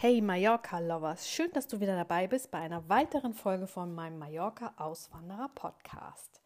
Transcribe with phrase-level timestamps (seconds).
[0.00, 6.40] Hey Mallorca-Lovers, schön, dass du wieder dabei bist bei einer weiteren Folge von meinem Mallorca-Auswanderer-Podcast.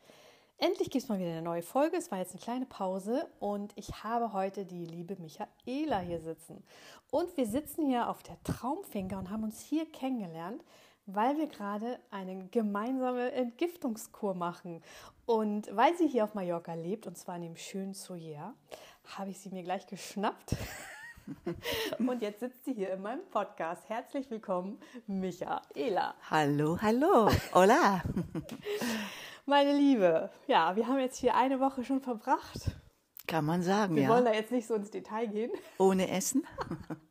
[0.56, 1.98] Endlich gibt es mal wieder eine neue Folge.
[1.98, 6.64] Es war jetzt eine kleine Pause und ich habe heute die liebe Michaela hier sitzen.
[7.10, 10.64] Und wir sitzen hier auf der Traumfinger und haben uns hier kennengelernt,
[11.04, 14.82] weil wir gerade eine gemeinsame Entgiftungskur machen.
[15.26, 18.54] Und weil sie hier auf Mallorca lebt, und zwar in dem schönen Soyer,
[19.18, 20.56] habe ich sie mir gleich geschnappt.
[21.98, 23.88] Und jetzt sitzt sie hier in meinem Podcast.
[23.88, 26.14] Herzlich willkommen, Michaela.
[26.30, 28.02] Hallo, hallo, hola.
[29.46, 32.76] Meine Liebe, ja, wir haben jetzt hier eine Woche schon verbracht.
[33.26, 34.08] Kann man sagen, Wir ja.
[34.08, 36.46] wollen da jetzt nicht so ins Detail gehen Ohne Essen?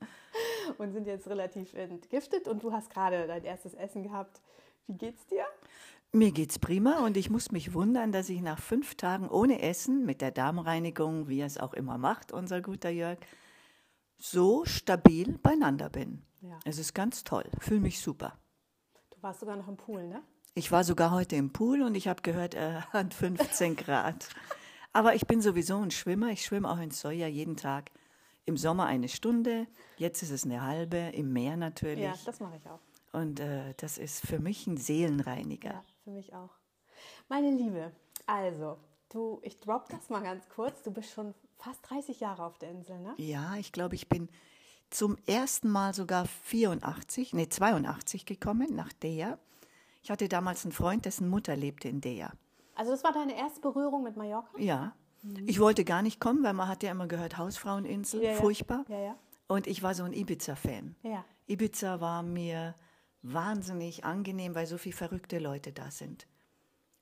[0.77, 2.47] und sind jetzt relativ entgiftet.
[2.47, 4.41] Und du hast gerade dein erstes Essen gehabt.
[4.88, 5.45] Wie geht's dir?
[6.14, 10.05] Mir geht's prima und ich muss mich wundern, dass ich nach fünf Tagen ohne Essen
[10.05, 13.17] mit der Darmreinigung, wie er es auch immer macht, unser guter Jörg,
[14.22, 16.23] so stabil beieinander bin.
[16.41, 16.59] Ja.
[16.64, 18.38] Es ist ganz toll, fühle mich super.
[19.09, 20.22] Du warst sogar noch im Pool, ne?
[20.53, 24.30] Ich war sogar heute im Pool und ich habe gehört, er hat 15 Grad.
[24.94, 26.30] Aber ich bin sowieso ein Schwimmer.
[26.30, 27.92] Ich schwimme auch in Soja jeden Tag.
[28.45, 32.03] Im Sommer eine Stunde, jetzt ist es eine halbe, im Meer natürlich.
[32.03, 32.80] Ja, das mache ich auch.
[33.14, 35.73] Und äh, das ist für mich ein Seelenreiniger.
[35.73, 36.49] Ja, für mich auch.
[37.30, 37.92] Meine Liebe,
[38.25, 38.77] also,
[39.09, 40.81] du, ich drop das mal ganz kurz.
[40.81, 43.14] Du bist schon fast 30 Jahre auf der Insel, ne?
[43.17, 44.30] Ja, ich glaube, ich bin
[44.90, 49.38] zum ersten Mal sogar 84, nee, 82 gekommen nach Dea.
[50.04, 52.32] Ich hatte damals einen Freund, dessen Mutter lebte in Dea.
[52.76, 54.58] Also, das war deine erste Berührung mit Mallorca?
[54.58, 54.95] Ja.
[55.45, 58.86] Ich wollte gar nicht kommen, weil man hat ja immer gehört, Hausfraueninsel, Ja, furchtbar.
[58.88, 59.16] Ja, ja.
[59.48, 60.95] Und ich war so ein Ibiza-Fan.
[61.04, 61.23] Ja.
[61.45, 62.73] Ibiza war mir
[63.21, 66.26] wahnsinnig angenehm, weil so viele verrückte Leute da sind.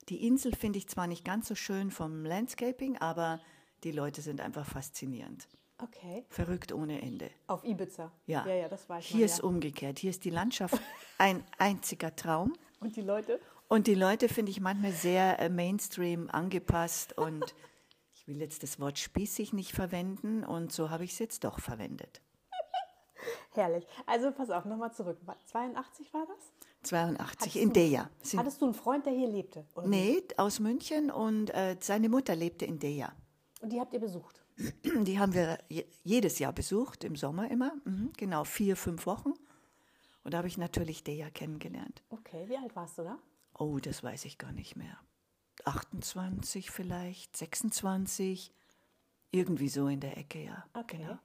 [0.10, 3.40] Die Insel finde ich zwar nicht ganz so schön vom Landscaping, aber
[3.84, 5.48] die Leute sind einfach faszinierend.
[5.82, 6.26] Okay.
[6.30, 7.30] Verrückt ohne Ende.
[7.48, 8.12] Auf Ibiza.
[8.26, 9.44] Ja, Ja, ja, das weiß Hier man, ist ja.
[9.46, 10.00] umgekehrt.
[10.00, 10.80] Hier ist die Landschaft
[11.18, 12.54] ein einziger Traum.
[12.82, 13.40] Und die Leute?
[13.70, 17.44] Und die Leute finde ich manchmal sehr äh, Mainstream angepasst und
[18.14, 21.60] ich will jetzt das Wort spießig nicht verwenden und so habe ich es jetzt doch
[21.60, 22.22] verwendet.
[23.52, 23.86] Herrlich.
[24.06, 25.18] Also, pass auf, nochmal zurück.
[25.26, 26.52] Wa- 82 war das?
[26.84, 27.74] 82 Hattest in.
[28.22, 29.66] Sind, Hattest du einen Freund, der hier lebte?
[29.76, 33.08] Oder nee, aus München und äh, seine Mutter lebte in Dea.
[33.60, 34.42] Und die habt ihr besucht?
[35.04, 37.74] Die haben wir je- jedes Jahr besucht, im Sommer immer.
[37.86, 39.34] Mhm, genau, vier, fünf Wochen.
[40.24, 42.02] Und da habe ich natürlich Dea kennengelernt.
[42.10, 43.18] Okay, wie alt warst du da?
[43.58, 44.98] Oh, das weiß ich gar nicht mehr.
[45.66, 48.52] 28 vielleicht, 26,
[49.32, 50.66] irgendwie so in der Ecke, ja.
[50.74, 50.98] Okay.
[50.98, 51.18] Genau.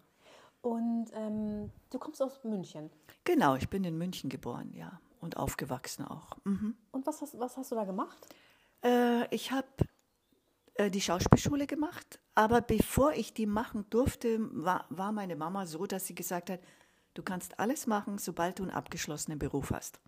[0.63, 2.91] Und ähm, du kommst aus München.
[3.25, 5.01] genau, ich bin in München geboren, ja.
[5.21, 6.37] Und aufgewachsen auch.
[6.45, 6.75] Mhm.
[6.91, 8.19] Und was hast, was hast du da gemacht?
[8.83, 9.67] Äh, ich habe
[10.79, 16.07] die Schauspielschule gemacht, aber bevor ich die machen durfte, war, war meine Mama so, dass
[16.07, 16.61] sie gesagt hat,
[17.15, 20.01] du kannst alles machen, sobald du einen abgeschlossenen Beruf hast.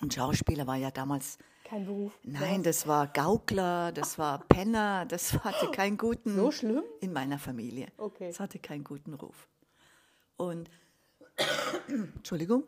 [0.00, 2.18] Und Schauspieler war ja damals Kein Beruf.
[2.24, 6.34] Nein, das war Gaukler, das war Penner, das hatte keinen guten.
[6.34, 6.82] So schlimm?
[7.00, 7.88] In meiner Familie.
[7.96, 8.28] Okay.
[8.28, 9.48] Das hatte keinen guten Ruf.
[10.36, 10.68] Und,
[11.88, 12.64] Entschuldigung,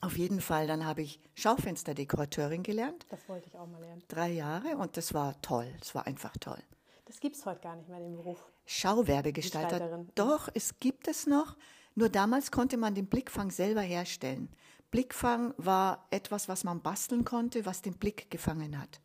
[0.00, 4.02] auf jeden Fall, dann habe ich Schaufensterdekorateurin gelernt, Das wollte ich auch mal lernen.
[4.08, 6.62] drei Jahre, und das war toll, es war einfach toll.
[7.06, 8.44] Das gibt es heute gar nicht mehr, den Beruf.
[8.66, 10.04] Schauwerbegestalter.
[10.16, 11.56] Doch, es gibt es noch.
[11.94, 14.48] Nur damals konnte man den Blickfang selber herstellen.
[14.90, 19.00] Blickfang war etwas, was man basteln konnte, was den Blick gefangen hat.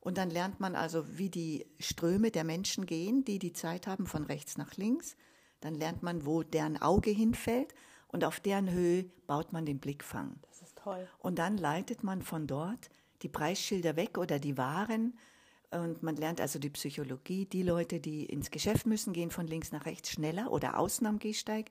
[0.00, 4.06] Und dann lernt man also, wie die Ströme der Menschen gehen, die die Zeit haben
[4.06, 5.16] von rechts nach links.
[5.60, 7.74] Dann lernt man, wo deren Auge hinfällt
[8.12, 10.36] und auf deren Höhe baut man den Blickfang.
[10.48, 11.08] Das ist toll.
[11.18, 12.90] Und dann leitet man von dort
[13.22, 15.18] die Preisschilder weg oder die Waren.
[15.70, 17.46] Und man lernt also die Psychologie.
[17.46, 21.18] Die Leute, die ins Geschäft müssen, gehen von links nach rechts schneller oder außen am
[21.18, 21.70] Gehsteig.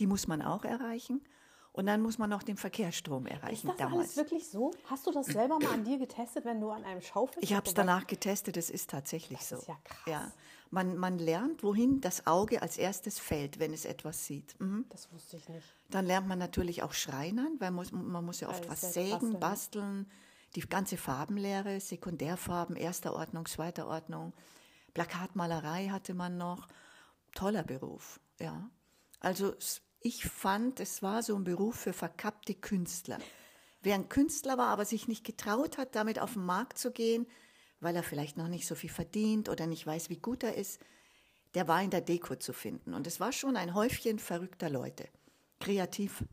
[0.00, 1.22] Die muss man auch erreichen.
[1.72, 4.16] Und dann muss man auch den Verkehrsstrom Ist erreichen das alles damals.
[4.16, 4.70] wirklich so?
[4.86, 7.66] Hast du das selber mal an dir getestet, wenn du an einem Schaufenster Ich habe
[7.66, 9.56] es danach getestet, es ist tatsächlich Das so.
[9.56, 10.00] ist ja krass.
[10.06, 10.32] Ja.
[10.70, 14.58] Man, man lernt, wohin das Auge als erstes fällt, wenn es etwas sieht.
[14.60, 14.84] Mhm.
[14.88, 15.66] Das wusste ich nicht.
[15.90, 19.10] Dann lernt man natürlich auch Schreinern, weil muss, man muss ja oft Alles was sägen,
[19.12, 19.38] basteln, ne?
[19.38, 20.10] basteln.
[20.54, 24.32] Die ganze Farbenlehre, Sekundärfarben, erster Ordnung, zweiter Ordnung.
[24.94, 26.66] Plakatmalerei hatte man noch.
[27.34, 28.70] Toller Beruf, ja.
[29.20, 29.54] Also
[30.00, 33.18] ich fand, es war so ein Beruf für verkappte Künstler.
[33.82, 37.26] wer ein Künstler war, aber sich nicht getraut hat, damit auf den Markt zu gehen,
[37.80, 40.80] weil er vielleicht noch nicht so viel verdient oder nicht weiß, wie gut er ist,
[41.54, 42.94] der war in der Deko zu finden.
[42.94, 45.08] Und es war schon ein Häufchen verrückter Leute.
[45.60, 46.24] Kreativ.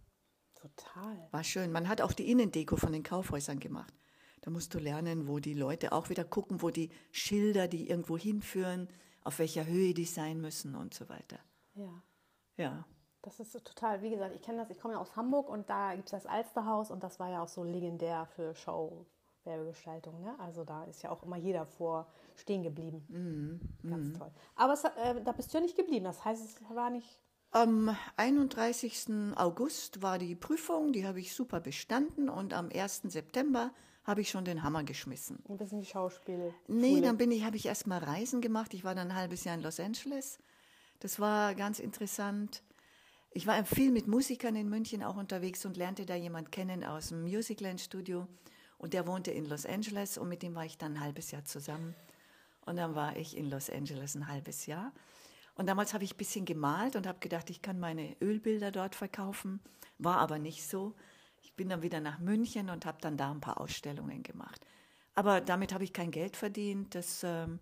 [0.55, 1.27] Total.
[1.31, 1.71] War schön.
[1.71, 3.93] Man hat auch die Innendeko von den Kaufhäusern gemacht.
[4.41, 8.17] Da musst du lernen, wo die Leute auch wieder gucken, wo die Schilder, die irgendwo
[8.17, 8.89] hinführen,
[9.23, 11.39] auf welcher Höhe die sein müssen und so weiter.
[11.75, 12.03] Ja.
[12.57, 12.85] Ja.
[13.21, 15.69] Das ist so total, wie gesagt, ich kenne das, ich komme ja aus Hamburg und
[15.69, 18.53] da gibt es das Alsterhaus und das war ja auch so legendär für
[19.43, 20.21] Show-Werbegestaltung.
[20.21, 20.35] Ne?
[20.39, 23.05] Also da ist ja auch immer jeder vor stehen geblieben.
[23.09, 23.89] Mhm.
[23.89, 24.31] Ganz toll.
[24.55, 27.19] Aber es, äh, da bist du ja nicht geblieben, das heißt, es war nicht.
[27.51, 29.35] Am 31.
[29.35, 33.03] August war die Prüfung, die habe ich super bestanden und am 1.
[33.03, 33.71] September
[34.03, 35.43] habe ich schon den Hammer geschmissen.
[35.47, 36.53] Ein bisschen die Schauspiel.
[36.67, 38.73] Nee, dann bin ich, habe ich erst mal Reisen gemacht.
[38.73, 40.39] Ich war dann ein halbes Jahr in Los Angeles.
[40.99, 42.63] Das war ganz interessant.
[43.31, 47.09] Ich war viel mit Musikern in München auch unterwegs und lernte da jemand kennen aus
[47.09, 48.27] dem Musicland Studio.
[48.83, 51.45] Und der wohnte in Los Angeles und mit dem war ich dann ein halbes Jahr
[51.45, 51.95] zusammen.
[52.65, 54.91] Und dann war ich in Los Angeles ein halbes Jahr.
[55.55, 58.95] Und damals habe ich ein bisschen gemalt und habe gedacht, ich kann meine Ölbilder dort
[58.95, 59.61] verkaufen.
[59.99, 60.95] War aber nicht so.
[61.43, 64.65] Ich bin dann wieder nach München und habe dann da ein paar Ausstellungen gemacht.
[65.15, 66.93] Aber damit habe ich kein Geld verdient.
[66.93, 67.61] Das, ähm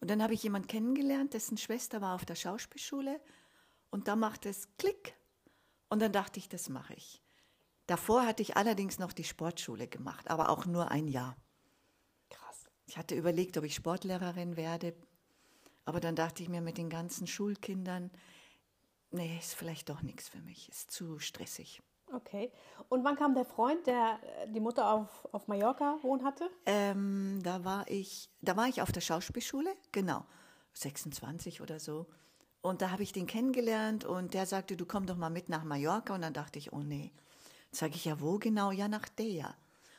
[0.00, 3.20] und dann habe ich jemanden kennengelernt, dessen Schwester war auf der Schauspielschule.
[3.90, 5.14] Und da machte es Klick.
[5.88, 7.22] Und dann dachte ich, das mache ich.
[7.90, 11.36] Davor hatte ich allerdings noch die Sportschule gemacht, aber auch nur ein Jahr.
[12.28, 12.70] Krass.
[12.86, 14.94] Ich hatte überlegt, ob ich Sportlehrerin werde,
[15.86, 18.12] aber dann dachte ich mir mit den ganzen Schulkindern,
[19.10, 21.82] nee, ist vielleicht doch nichts für mich, ist zu stressig.
[22.14, 22.52] Okay.
[22.90, 26.48] Und wann kam der Freund, der äh, die Mutter auf, auf Mallorca wohnen hatte?
[26.66, 30.24] Ähm, da war ich, da war ich auf der Schauspielschule, genau,
[30.74, 32.06] 26 oder so.
[32.62, 35.64] Und da habe ich den kennengelernt und der sagte, du komm doch mal mit nach
[35.64, 36.14] Mallorca.
[36.14, 37.10] Und dann dachte ich, oh nee.
[37.72, 38.70] Sage ich, ja, wo genau?
[38.72, 39.54] Ja, nach Deja.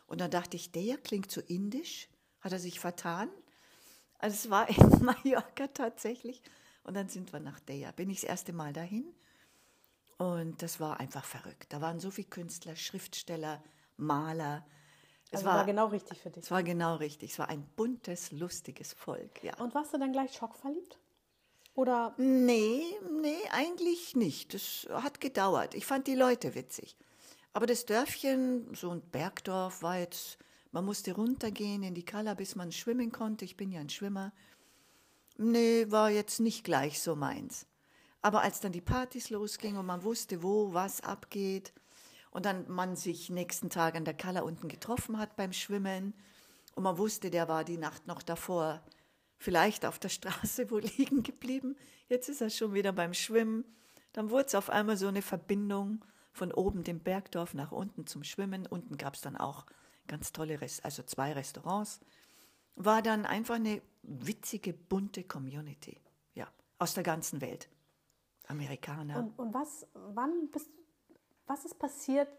[0.08, 2.10] Und dann dachte ich, Deja klingt so indisch.
[2.42, 3.30] Hat er sich vertan?
[4.20, 6.42] Also es war in Mallorca tatsächlich.
[6.84, 7.92] Und dann sind wir nach Deja.
[7.92, 9.06] Bin ich das erste Mal dahin.
[10.18, 11.72] Und das war einfach verrückt.
[11.74, 13.64] Da waren so viele Künstler, Schriftsteller,
[13.98, 14.66] Maler.
[15.32, 16.44] Es Also war, genau richtig für dich.
[16.44, 17.32] es war genau richtig.
[17.32, 19.56] Es war ein buntes, lustiges Volk, ja.
[19.58, 21.00] Und warst du dann gleich schockverliebt?
[21.74, 22.84] Oder Nee,
[23.22, 24.54] nee, eigentlich nicht.
[24.54, 25.74] Das hat gedauert.
[25.74, 26.98] Ich fand die Leute witzig.
[27.54, 30.38] Aber das Dörfchen, so ein Bergdorf, war jetzt,
[30.72, 33.46] man musste runtergehen in die Kalla, bis man schwimmen konnte.
[33.46, 34.32] Ich bin ja ein Schwimmer.
[35.38, 37.66] Nee, war jetzt nicht gleich so meins.
[38.22, 41.74] Aber als dann die Partys losgingen und man wusste, wo was abgeht
[42.30, 46.14] und dann man sich nächsten Tag an der Kalla unten getroffen hat beim Schwimmen
[46.76, 48.82] und man wusste, der war die Nacht noch davor
[49.38, 51.76] vielleicht auf der Straße wo liegen geblieben.
[52.08, 53.66] Jetzt ist er schon wieder beim Schwimmen.
[54.14, 58.24] Dann wurde es auf einmal so eine Verbindung von oben dem Bergdorf nach unten zum
[58.24, 58.66] Schwimmen.
[58.66, 59.66] Unten gab es dann auch
[60.08, 62.00] ganz tolle, Rest also zwei Restaurants.
[62.76, 66.00] War dann einfach eine witzige, bunte Community.
[66.34, 66.48] Ja,
[66.80, 67.70] aus der ganzen Welt.
[68.48, 69.20] Amerikaner.
[69.20, 70.70] und, und was, wann bist
[71.48, 72.30] was ist passiert?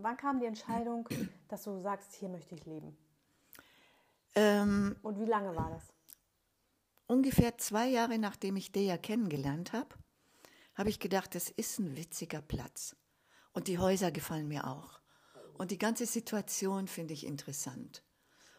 [0.00, 1.08] Wann kam die Entscheidung,
[1.48, 2.96] dass du sagst, hier möchte ich leben?
[4.34, 5.92] ähm, Und wie lange war das?
[7.12, 9.94] ungefähr zwei Jahre nachdem ich Deja kennengelernt habe,
[10.74, 12.96] habe ich gedacht, das ist ein witziger Platz.
[13.52, 15.00] Und die Häuser gefallen mir auch.
[15.54, 18.02] Und die ganze Situation finde ich interessant.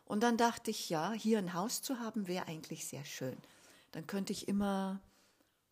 [0.05, 3.37] Und dann dachte ich, ja, hier ein Haus zu haben, wäre eigentlich sehr schön.
[3.91, 5.01] Dann könnte ich immer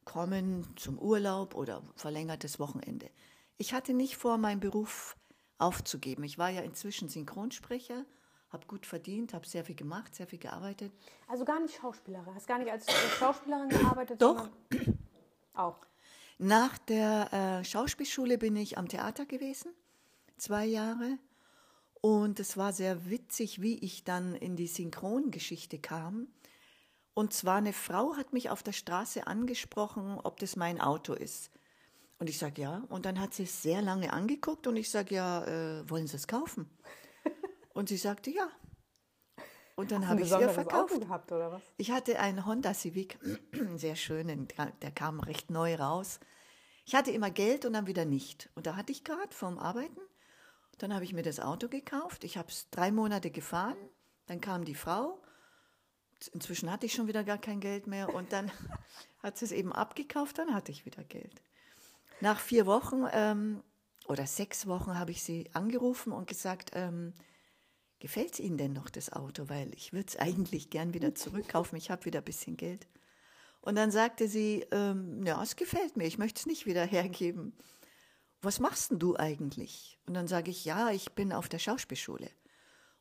[0.05, 3.09] kommen zum Urlaub oder verlängertes Wochenende.
[3.57, 5.15] Ich hatte nicht vor, meinen Beruf
[5.57, 6.23] aufzugeben.
[6.23, 8.05] Ich war ja inzwischen Synchronsprecher,
[8.49, 10.91] habe gut verdient, habe sehr viel gemacht, sehr viel gearbeitet.
[11.27, 12.33] Also gar nicht Schauspielerin.
[12.33, 14.21] Hast gar nicht als Schauspielerin gearbeitet?
[14.21, 14.49] Doch.
[15.53, 15.85] Auch.
[16.43, 19.71] Nach der äh, Schauspielschule bin ich am Theater gewesen,
[20.37, 21.19] zwei Jahre.
[22.01, 26.29] Und es war sehr witzig, wie ich dann in die Synchrongeschichte kam.
[27.13, 31.51] Und zwar eine Frau hat mich auf der Straße angesprochen, ob das mein Auto ist.
[32.17, 32.85] Und ich sage ja.
[32.89, 36.15] Und dann hat sie es sehr lange angeguckt und ich sage ja, äh, wollen Sie
[36.15, 36.67] es kaufen?
[37.75, 38.49] Und sie sagte ja.
[39.75, 40.93] Und dann habe ich es ihr verkauft.
[40.93, 41.61] Auto gehabt oder was?
[41.77, 43.17] Ich hatte einen Honda Civic,
[43.75, 44.47] sehr schön,
[44.81, 46.19] der kam recht neu raus.
[46.85, 48.49] Ich hatte immer Geld und dann wieder nicht.
[48.55, 50.01] Und da hatte ich gerade vom Arbeiten.
[50.77, 52.23] Dann habe ich mir das Auto gekauft.
[52.23, 53.77] Ich habe es drei Monate gefahren.
[54.25, 55.21] Dann kam die Frau.
[56.33, 58.13] Inzwischen hatte ich schon wieder gar kein Geld mehr.
[58.13, 58.51] Und dann
[59.23, 60.37] hat sie es eben abgekauft.
[60.37, 61.41] Dann hatte ich wieder Geld.
[62.19, 63.63] Nach vier Wochen ähm,
[64.07, 67.13] oder sechs Wochen habe ich sie angerufen und gesagt, ähm,
[68.01, 69.47] gefällt es Ihnen denn noch das Auto?
[69.47, 71.77] Weil ich würde es eigentlich gern wieder zurückkaufen.
[71.77, 72.87] Ich habe wieder ein bisschen Geld.
[73.61, 77.53] Und dann sagte sie, ähm, ja, es gefällt mir, ich möchte es nicht wieder hergeben.
[78.41, 79.99] was machst denn du eigentlich?
[80.07, 82.29] Und dann sage ich, ja, ich bin auf der Schauspielschule.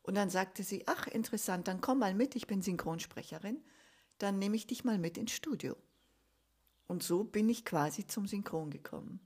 [0.03, 3.63] Und dann sagte sie, ach, interessant, dann komm mal mit, ich bin Synchronsprecherin,
[4.19, 5.75] dann nehme ich dich mal mit ins Studio.
[6.87, 9.19] Und so bin ich quasi zum Synchron gekommen.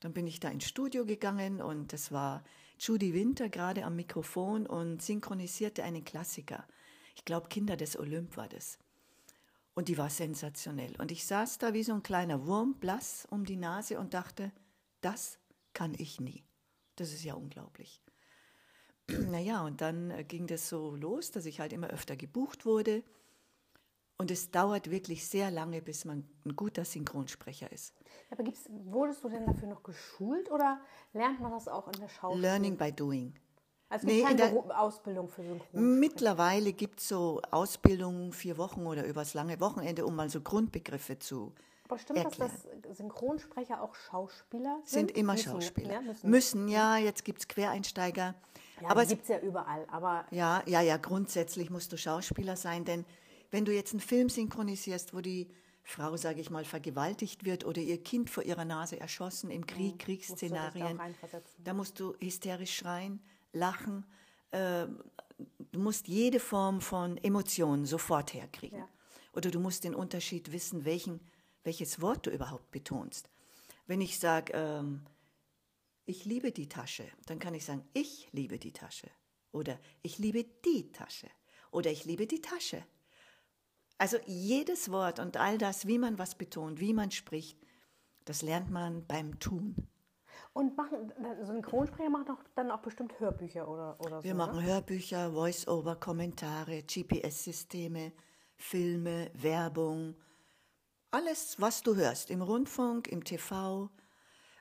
[0.00, 2.44] Dann bin ich da ins Studio gegangen und das war
[2.78, 6.66] Judy Winter gerade am Mikrofon und synchronisierte einen Klassiker.
[7.16, 8.78] Ich glaube, Kinder des Olymp war das.
[9.74, 10.94] Und die war sensationell.
[10.98, 14.52] Und ich saß da wie so ein kleiner Wurm, blass um die Nase und dachte,
[15.00, 15.38] das
[15.72, 16.44] kann ich nie.
[16.96, 18.02] Das ist ja unglaublich.
[19.30, 23.02] Naja, und dann äh, ging das so los, dass ich halt immer öfter gebucht wurde.
[24.20, 27.94] Und es dauert wirklich sehr lange, bis man ein guter Synchronsprecher ist.
[28.32, 30.80] Aber gibt's, wurdest du denn dafür noch geschult oder
[31.12, 32.42] lernt man das auch in der Schauspiel?
[32.42, 33.32] Learning by doing.
[33.88, 35.80] Also Nee, in keine der- Ausbildung für Synchronsprecher.
[35.80, 41.20] Mittlerweile gibt es so Ausbildungen, vier Wochen oder übers lange Wochenende, um mal so Grundbegriffe
[41.20, 42.82] zu Aber stimmt das, erklären.
[42.82, 45.08] dass Synchronsprecher auch Schauspieler sind?
[45.08, 45.92] sind immer Müssen- Schauspieler.
[45.92, 46.28] Ja, müssen.
[46.28, 48.34] müssen, ja, jetzt gibt es Quereinsteiger.
[48.82, 49.86] Ja, aber es, gibt es ja überall.
[49.92, 53.04] Aber ja, ja, ja, grundsätzlich musst du Schauspieler sein, denn
[53.50, 55.48] wenn du jetzt einen Film synchronisierst, wo die
[55.82, 59.98] Frau, sage ich mal, vergewaltigt wird oder ihr Kind vor ihrer Nase erschossen im Krieg,
[59.98, 61.00] da Kriegsszenarien,
[61.64, 63.20] da musst du hysterisch schreien,
[63.52, 64.04] lachen,
[64.50, 64.86] äh,
[65.72, 68.80] du musst jede Form von Emotionen sofort herkriegen.
[68.80, 68.88] Ja.
[69.32, 71.20] Oder du musst den Unterschied wissen, welchen,
[71.64, 73.30] welches Wort du überhaupt betonst.
[73.86, 75.06] Wenn ich sage, ähm,
[76.04, 79.08] ich liebe die Tasche, dann kann ich sagen, ich liebe die Tasche.
[79.52, 81.28] Oder ich liebe die Tasche.
[81.70, 82.84] Oder ich liebe die Tasche.
[83.98, 87.58] Also jedes Wort und all das, wie man was betont, wie man spricht,
[88.24, 89.74] das lernt man beim Tun.
[90.52, 91.12] Und machen,
[91.42, 94.24] Synchronsprecher machen auch dann auch bestimmt Hörbücher oder, oder so.
[94.24, 94.38] Wir ne?
[94.38, 98.12] machen Hörbücher, Voice-over, Kommentare, GPS-Systeme,
[98.56, 100.14] Filme, Werbung,
[101.10, 103.90] alles, was du hörst, im Rundfunk, im TV.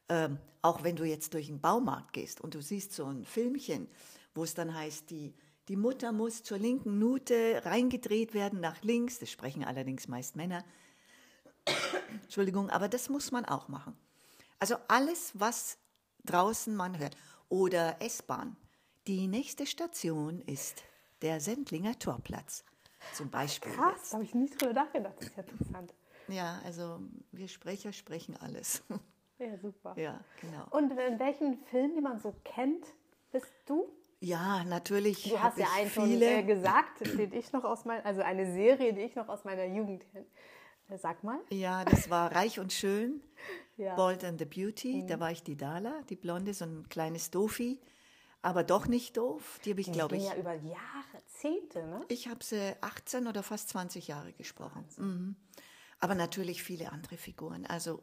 [0.09, 3.87] Ähm, auch wenn du jetzt durch den Baumarkt gehst und du siehst so ein Filmchen,
[4.33, 5.33] wo es dann heißt, die,
[5.67, 10.63] die Mutter muss zur linken Nute reingedreht werden nach links, das sprechen allerdings meist Männer.
[12.23, 13.97] Entschuldigung, aber das muss man auch machen.
[14.59, 15.77] Also alles, was
[16.25, 17.15] draußen man hört.
[17.49, 18.55] Oder S-Bahn.
[19.07, 20.83] Die nächste Station ist
[21.21, 22.63] der Sendlinger Torplatz.
[23.13, 23.71] Zum Beispiel.
[23.71, 25.15] Krass, habe ich nicht drüber nachgedacht.
[25.19, 25.93] Das ist ja interessant.
[26.27, 26.99] Ja, also
[27.31, 28.83] wir Sprecher sprechen alles.
[29.39, 29.93] Ja, super.
[29.97, 30.65] ja, genau.
[30.71, 32.85] Und in welchen Film, die man so kennt,
[33.31, 33.87] bist du?
[34.19, 35.23] Ja, natürlich.
[35.29, 38.93] Du hast ja einen schon äh, gesagt, den ich noch aus meiner, also eine Serie,
[38.93, 40.25] die ich noch aus meiner Jugend kenne.
[40.89, 41.39] Äh, Sag mal.
[41.49, 43.21] Ja, das war Reich und Schön.
[43.79, 43.91] Ja.
[43.91, 43.95] Mhm.
[43.95, 45.05] Bold and the Beauty.
[45.05, 47.79] Da war ich die Dala, die Blonde, so ein kleines Dofi.
[48.41, 49.59] Aber doch nicht doof.
[49.63, 50.25] Die habe ich, glaube ich.
[50.25, 52.03] ja über Jahrzehnte, ne?
[52.07, 54.83] Ich habe sie 18 oder fast 20 Jahre gesprochen.
[54.97, 55.35] Mhm.
[55.99, 57.67] Aber natürlich viele andere Figuren.
[57.67, 58.01] Also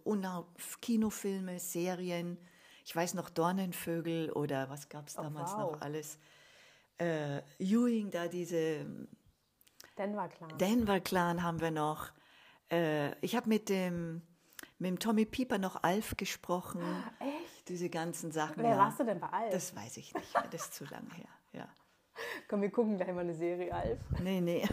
[0.80, 2.38] Kinofilme, Serien.
[2.84, 5.72] Ich weiß noch Dornenvögel oder was gab es damals Oh, wow.
[5.72, 6.18] noch alles.
[6.98, 8.86] Äh, Ewing, da diese
[9.96, 10.48] Denver klar.
[10.58, 12.12] Denver Clan haben wir noch.
[12.70, 14.22] Äh, ich habe mit dem,
[14.78, 16.82] mit dem Tommy Pieper noch Alf gesprochen.
[17.20, 17.68] Echt?
[17.68, 18.62] Diese ganzen Sachen.
[18.62, 18.78] Wer ja.
[18.78, 19.52] warst du denn bei Alf?
[19.52, 20.48] Das weiß ich nicht mehr.
[20.50, 21.28] Das ist zu lange her.
[21.52, 21.68] Ja.
[22.48, 23.98] Komm, wir gucken gleich mal eine Serie, Alf.
[24.22, 24.68] Nee, nee.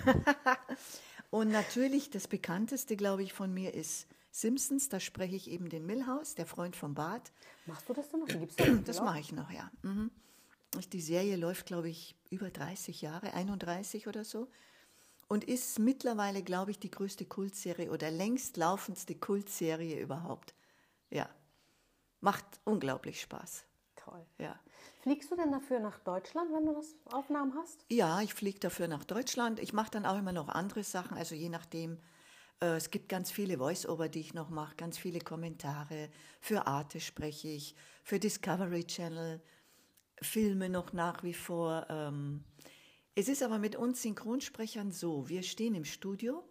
[1.29, 4.89] Und natürlich das bekannteste, glaube ich, von mir ist Simpsons.
[4.89, 7.31] Da spreche ich eben den Milhouse, der Freund von Bart.
[7.65, 8.27] Machst du das denn noch?
[8.27, 9.69] Gibt's noch, Das mache ich noch, ja.
[9.83, 10.09] Mhm.
[10.93, 14.47] Die Serie läuft, glaube ich, über 30 Jahre, 31 oder so.
[15.27, 20.53] Und ist mittlerweile, glaube ich, die größte Kultserie oder längst laufendste Kultserie überhaupt.
[21.09, 21.29] Ja.
[22.21, 23.65] Macht unglaublich Spaß.
[23.95, 24.25] Toll.
[24.39, 24.59] Ja.
[25.01, 27.85] Fliegst du denn dafür nach Deutschland, wenn du das Aufnahmen hast?
[27.89, 29.59] Ja, ich fliege dafür nach Deutschland.
[29.59, 31.97] Ich mache dann auch immer noch andere Sachen, also je nachdem.
[32.61, 36.09] Äh, es gibt ganz viele Voice-Over, die ich noch mache, ganz viele Kommentare.
[36.39, 39.41] Für Arte spreche ich, für Discovery Channel,
[40.21, 41.87] Filme noch nach wie vor.
[41.89, 42.43] Ähm.
[43.15, 46.43] Es ist aber mit uns Synchronsprechern so, wir stehen im Studio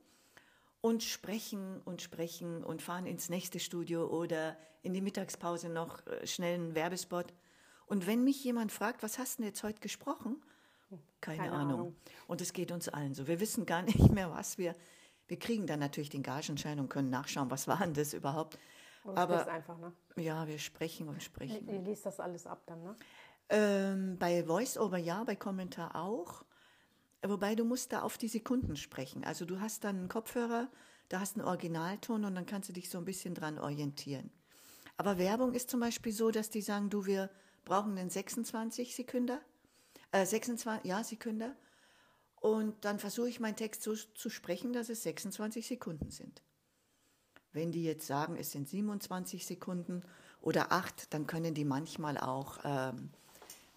[0.81, 6.27] und sprechen und sprechen und fahren ins nächste Studio oder in die Mittagspause noch äh,
[6.27, 7.33] schnell einen Werbespot.
[7.87, 10.43] Und wenn mich jemand fragt, was hast du jetzt heute gesprochen?
[11.21, 11.81] Keine, Keine Ahnung.
[11.81, 11.97] Ahnung.
[12.27, 13.27] Und es geht uns allen so.
[13.27, 14.75] Wir wissen gar nicht mehr, was wir.
[15.31, 18.59] Wir kriegen dann natürlich den Gagenschein und können nachschauen, was war denn das überhaupt.
[19.03, 19.93] Sprichst Aber einfach, ne?
[20.17, 21.69] ja, wir sprechen und sprechen.
[21.69, 22.97] Ihr liest das alles ab dann, ne?
[23.49, 26.45] Ähm, bei Voice-Over ja, bei Kommentar auch.
[27.23, 29.23] Wobei du musst da auf die Sekunden sprechen.
[29.23, 30.69] Also du hast dann einen Kopfhörer,
[31.09, 34.33] da hast einen Originalton und dann kannst du dich so ein bisschen dran orientieren.
[34.97, 37.31] Aber Werbung ist zum Beispiel so, dass die sagen, du, wir
[37.65, 39.39] brauchen einen 26 Sekunden,
[40.11, 41.55] äh, 26, ja, Sekunden.
[42.41, 46.43] Und dann versuche ich meinen Text so zu sprechen, dass es 26 Sekunden sind.
[47.53, 50.03] Wenn die jetzt sagen, es sind 27 Sekunden
[50.41, 53.11] oder acht, dann können die manchmal auch, ähm,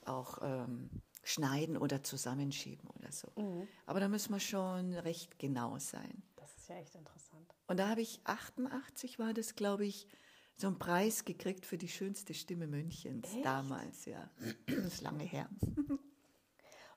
[0.05, 0.89] auch ähm,
[1.23, 3.27] schneiden oder zusammenschieben oder so.
[3.35, 3.67] Mhm.
[3.85, 6.23] Aber da müssen wir schon recht genau sein.
[6.37, 7.53] Das ist ja echt interessant.
[7.67, 10.07] Und da habe ich 88 war das, glaube ich,
[10.55, 13.43] so einen Preis gekriegt für die schönste Stimme Münchens Echt?
[13.43, 14.29] damals, ja.
[14.67, 15.49] Das ist lange her.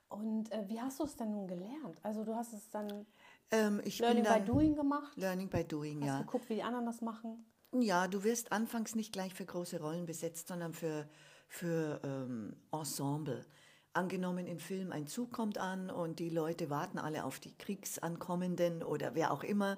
[0.09, 1.99] Und äh, wie hast du es denn nun gelernt?
[2.03, 3.05] Also du hast es dann
[3.51, 5.15] Ähm, Learning dann, by Doing gemacht?
[5.17, 6.19] Learning by Doing, Hast ja.
[6.21, 7.45] geguckt, wie die anderen das machen?
[7.73, 11.09] Ja, du wirst anfangs nicht gleich für große Rollen besetzt, sondern für,
[11.49, 13.45] für ähm, Ensemble.
[13.93, 18.83] Angenommen, im Film ein Zug kommt an und die Leute warten alle auf die Kriegsankommenden
[18.83, 19.77] oder wer auch immer.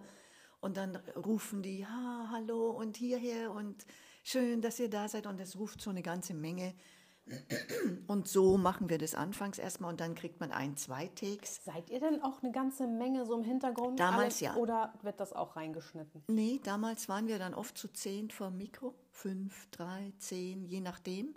[0.60, 3.86] Und dann rufen die, ha, hallo und hierher und
[4.24, 5.26] schön, dass ihr da seid.
[5.26, 6.76] Und es ruft so eine ganze Menge.
[8.08, 11.64] Und so machen wir das anfangs erstmal und dann kriegt man ein, zwei Takes.
[11.64, 14.00] Seid ihr denn auch eine ganze Menge so im Hintergrund?
[14.00, 14.56] Damals ja.
[14.56, 16.24] Oder wird das auch reingeschnitten?
[16.28, 18.96] Nee, damals waren wir dann oft zu zehn vor Mikro.
[19.12, 21.36] Fünf, drei, zehn, je nachdem.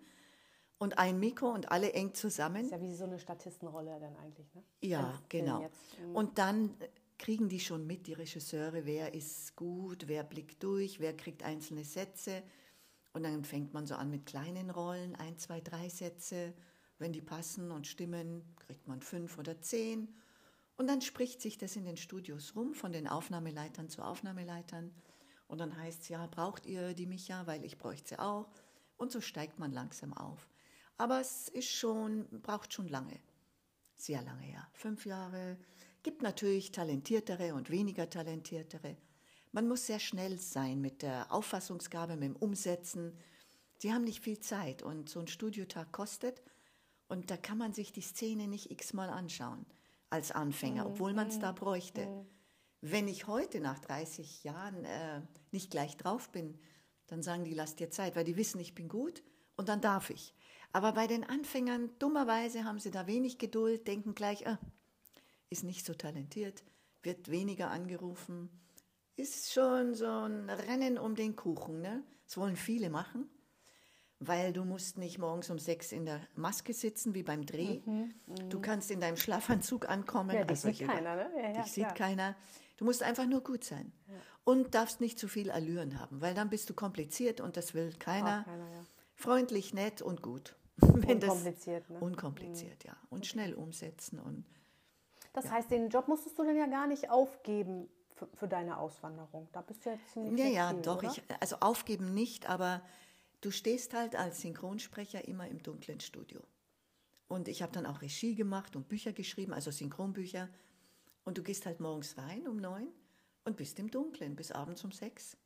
[0.79, 2.65] Und ein Mikro und alle eng zusammen.
[2.65, 4.65] Ist ja wie so eine Statistenrolle dann eigentlich, ne?
[4.81, 5.61] Ja, Im genau.
[5.61, 5.99] jetzt.
[6.01, 6.17] Mhm.
[6.17, 10.99] Und dann äh, kriegen die schon mit, die Regisseure, wer ist gut, wer blickt durch,
[10.99, 12.43] wer kriegt einzelne Sätze.
[13.13, 16.55] Und dann fängt man so an mit kleinen Rollen, ein, zwei, drei Sätze.
[16.99, 20.15] Wenn die passen und stimmen, kriegt man fünf oder zehn.
[20.77, 24.93] Und dann spricht sich das in den Studios rum, von den Aufnahmeleitern zu Aufnahmeleitern.
[25.47, 28.49] Und dann heißt es, ja, braucht ihr die Micha, weil ich bräuchte sie auch.
[28.97, 30.49] Und so steigt man langsam auf.
[30.97, 33.19] Aber es ist schon, braucht schon lange.
[33.97, 34.67] Sehr lange, ja.
[34.73, 35.59] Fünf Jahre.
[36.03, 38.97] Gibt natürlich talentiertere und weniger talentiertere.
[39.53, 43.17] Man muss sehr schnell sein mit der Auffassungsgabe, mit dem Umsetzen.
[43.77, 46.43] Sie haben nicht viel Zeit und so ein Studiotag kostet.
[47.07, 49.67] Und da kann man sich die Szene nicht x-mal anschauen
[50.09, 52.27] als Anfänger, obwohl man es da bräuchte.
[52.81, 56.59] Wenn ich heute nach 30 Jahren äh, nicht gleich drauf bin,
[57.07, 59.23] dann sagen die, lass dir Zeit, weil die wissen, ich bin gut
[59.57, 60.35] und dann darf ich.
[60.73, 64.59] Aber bei den Anfängern, dummerweise haben sie da wenig Geduld, denken gleich, ah,
[65.51, 66.65] ist nicht so talentiert,
[67.03, 68.49] wird weniger angerufen.
[69.17, 71.81] Ist schon so ein Rennen um den Kuchen.
[71.83, 72.03] Ne?
[72.27, 73.29] Das wollen viele machen,
[74.21, 77.81] weil du musst nicht morgens um sechs in der Maske sitzen wie beim Dreh.
[78.49, 80.31] Du kannst in deinem Schlafanzug ankommen.
[80.31, 81.31] Mhm, Ja, dich Also sieht ich- keiner, ne?
[81.37, 82.35] Ja, ja, dich sieht keiner.
[82.79, 83.93] Du musst einfach nur gut sein.
[84.45, 87.93] Und darfst nicht zu viel Allüren haben, weil dann bist du kompliziert und das will
[87.99, 88.43] keiner.
[88.45, 88.85] Keiner, ja.
[89.15, 90.57] Freundlich, nett und gut.
[90.79, 92.01] Wenn das- Unkompliziert, ne?
[92.01, 92.97] Unkompliziert, ja.
[93.11, 94.19] Und schnell umsetzen.
[94.19, 94.45] Und
[95.33, 97.89] Das heißt, den Job musstest du denn ja gar nicht aufgeben
[98.23, 99.49] für, für deine Auswanderung.
[99.53, 101.17] Da bist du ja ziemlich ja, ja, flexibel, doch.
[101.17, 102.83] Ich, also aufgeben nicht, aber
[103.41, 106.41] du stehst halt als Synchronsprecher immer im dunklen Studio.
[107.29, 110.49] Und ich habe dann auch Regie gemacht und Bücher geschrieben, also Synchronbücher.
[111.25, 112.89] Und du gehst halt morgens rein um neun
[113.45, 115.37] und bist im Dunkeln bis abends um sechs.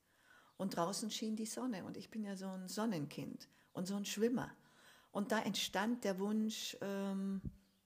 [0.57, 4.05] Und draußen schien die Sonne und ich bin ja so ein Sonnenkind und so ein
[4.05, 4.51] Schwimmer.
[5.13, 7.41] Und da entstand der Wunsch, ähm,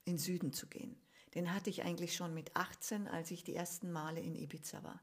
[0.05, 0.97] in den Süden zu gehen.
[1.35, 5.01] Den hatte ich eigentlich schon mit 18, als ich die ersten Male in Ibiza war.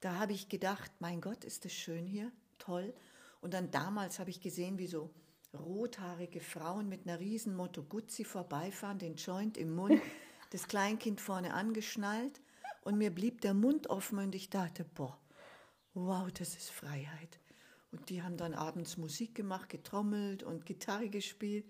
[0.00, 2.92] Da habe ich gedacht, mein Gott, ist das schön hier, toll.
[3.40, 5.10] Und dann damals habe ich gesehen, wie so
[5.54, 10.00] rothaarige Frauen mit einer riesen Motto Guzzi vorbeifahren, den Joint im Mund,
[10.50, 12.40] das Kleinkind vorne angeschnallt
[12.82, 15.18] und mir blieb der Mund offen und ich dachte, boah,
[15.94, 17.38] wow, das ist Freiheit.
[17.90, 21.66] Und die haben dann abends Musik gemacht, getrommelt und Gitarre gespielt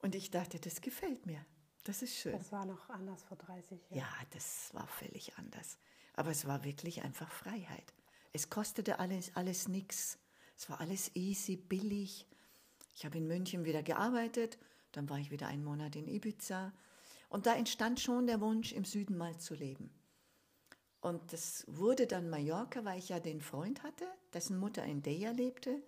[0.00, 1.44] und ich dachte, das gefällt mir,
[1.84, 2.32] das ist schön.
[2.32, 3.98] Das war noch anders vor 30 Jahren.
[3.98, 5.78] Ja, das war völlig anders.
[6.14, 7.94] Aber es war wirklich einfach Freiheit.
[8.32, 10.18] Es kostete alles, alles nichts.
[10.56, 12.26] Es war alles easy, billig.
[12.94, 14.58] Ich habe in München wieder gearbeitet,
[14.92, 16.72] dann war ich wieder einen Monat in Ibiza.
[17.28, 19.90] Und da entstand schon der Wunsch, im Süden mal zu leben.
[21.00, 25.32] Und das wurde dann Mallorca, weil ich ja den Freund hatte, dessen Mutter in Deja
[25.32, 25.82] lebte.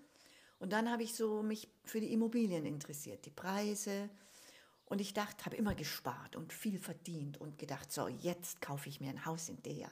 [0.59, 4.11] Und dann habe ich so mich für die Immobilien interessiert, die Preise.
[4.87, 9.01] Und ich dachte, habe immer gespart und viel verdient und gedacht, so, jetzt kaufe ich
[9.01, 9.91] mir ein Haus in Deja.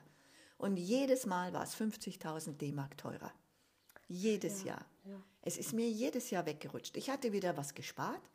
[0.56, 3.32] Und jedes Mal war es 50.000 D-Mark teurer.
[4.06, 4.86] Jedes Jahr.
[5.42, 6.96] Es ist mir jedes Jahr weggerutscht.
[6.96, 8.30] Ich hatte wieder was gespart,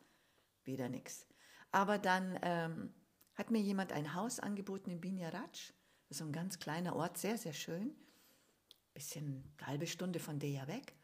[0.64, 1.26] wieder nichts.
[1.72, 2.94] Aber dann ähm,
[3.34, 5.52] hat mir jemand ein Haus angeboten in Binjarac.
[5.52, 5.72] Das
[6.10, 7.94] ist so ein ganz kleiner Ort, sehr, sehr schön.
[8.92, 10.94] Bisschen eine halbe Stunde von Deja weg.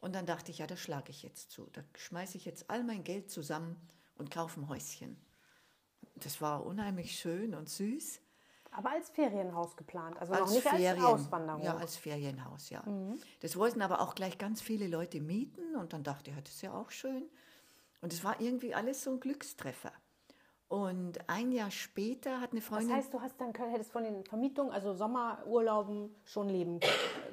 [0.00, 1.68] Und dann dachte ich, ja, da schlage ich jetzt zu.
[1.70, 3.76] Da schmeiße ich jetzt all mein Geld zusammen
[4.16, 5.16] und kaufe ein Häuschen.
[6.16, 8.20] Das war unheimlich schön und süß.
[8.70, 11.62] Aber als Ferienhaus geplant, also Als noch nicht Ferien, als Auswanderung.
[11.62, 12.82] Ja, als Ferienhaus, ja.
[13.40, 16.62] Das wollten aber auch gleich ganz viele Leute mieten und dann dachte ich, das ist
[16.62, 17.28] ja auch schön.
[18.00, 19.92] Und es war irgendwie alles so ein Glückstreffer.
[20.68, 22.96] Und ein Jahr später hat eine Das Freundin.
[22.96, 26.80] heißt, du hast dann hättest von den Vermietungen, also Sommerurlauben, schon leben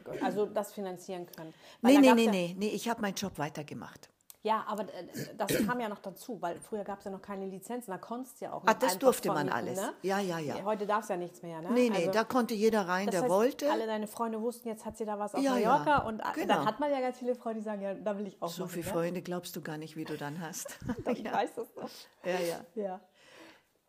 [0.03, 1.53] können, also das finanzieren können.
[1.81, 4.09] Weil nee, nee, nee, ja, nee, nee, ich habe meinen Job weitergemacht.
[4.41, 5.05] Ja, aber äh,
[5.37, 8.39] das kam ja noch dazu, weil früher gab es ja noch keine Lizenzen, da konntest
[8.39, 9.77] du ja auch Ah, nicht das einfach durfte man alles.
[9.77, 9.93] Ne?
[10.01, 10.63] Ja, ja, ja.
[10.63, 11.69] Heute darf es ja nichts mehr, ne?
[11.73, 13.69] Nee, nee, Also, da konnte jeder rein, das der heißt, wollte.
[13.69, 16.23] Alle deine Freunde wussten, jetzt hat sie da was auf Ja, ja, Mallorca und äh,
[16.35, 16.55] genau.
[16.55, 18.63] dann hat man ja ganz viele Freunde, die sagen, ja, da will ich auch So
[18.63, 18.91] machen, viele ne?
[18.93, 20.79] Freunde glaubst du gar nicht, wie du dann hast.
[21.07, 21.89] Ich weiß das noch.
[22.23, 22.65] ja, ja.
[22.75, 23.01] Ja.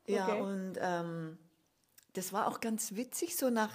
[0.07, 0.41] Ja, Okay.
[0.43, 1.39] und ähm,
[2.15, 3.37] das war auch ganz witzig.
[3.37, 3.71] So nach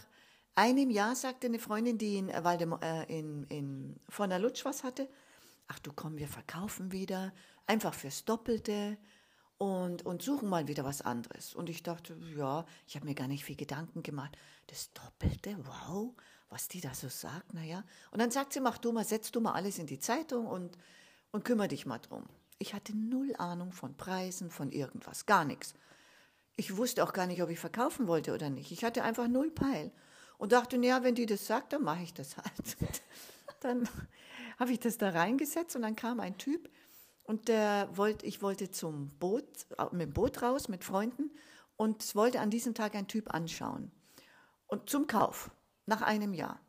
[0.56, 4.84] einem Jahr sagte eine Freundin, die in, Waldem äh, in, in von der Lutsch was
[4.84, 5.08] hatte,
[5.68, 7.34] ach du komm, wir verkaufen wieder,
[7.66, 8.98] einfach fürs Doppelte
[9.58, 11.54] und, und suchen mal wieder was anderes.
[11.54, 14.38] Und ich dachte, ja, ich habe mir gar nicht viel Gedanken gemacht.
[14.68, 16.14] Das Doppelte, wow,
[16.50, 17.84] was die da so sagt, naja.
[18.12, 20.78] Und dann sagt sie, mach du mal, setz du mal alles in die Zeitung und,
[21.32, 22.26] und kümmere dich mal drum.
[22.58, 25.74] Ich hatte null Ahnung von Preisen, von irgendwas, gar nichts.
[26.58, 28.72] Ich wusste auch gar nicht, ob ich verkaufen wollte oder nicht.
[28.72, 29.92] Ich hatte einfach null Peil
[30.38, 32.78] und dachte, ja, wenn die das sagt, dann mache ich das halt.
[33.62, 33.88] dann
[34.60, 36.70] habe ich das da reingesetzt und dann kam ein Typ
[37.24, 39.46] und der wollte, ich wollte zum Boot,
[39.92, 41.32] mit dem Boot raus mit Freunden
[41.76, 43.92] und es wollte an diesem Tag ein Typ anschauen
[44.68, 45.52] und zum Kauf
[45.86, 46.60] nach einem Jahr.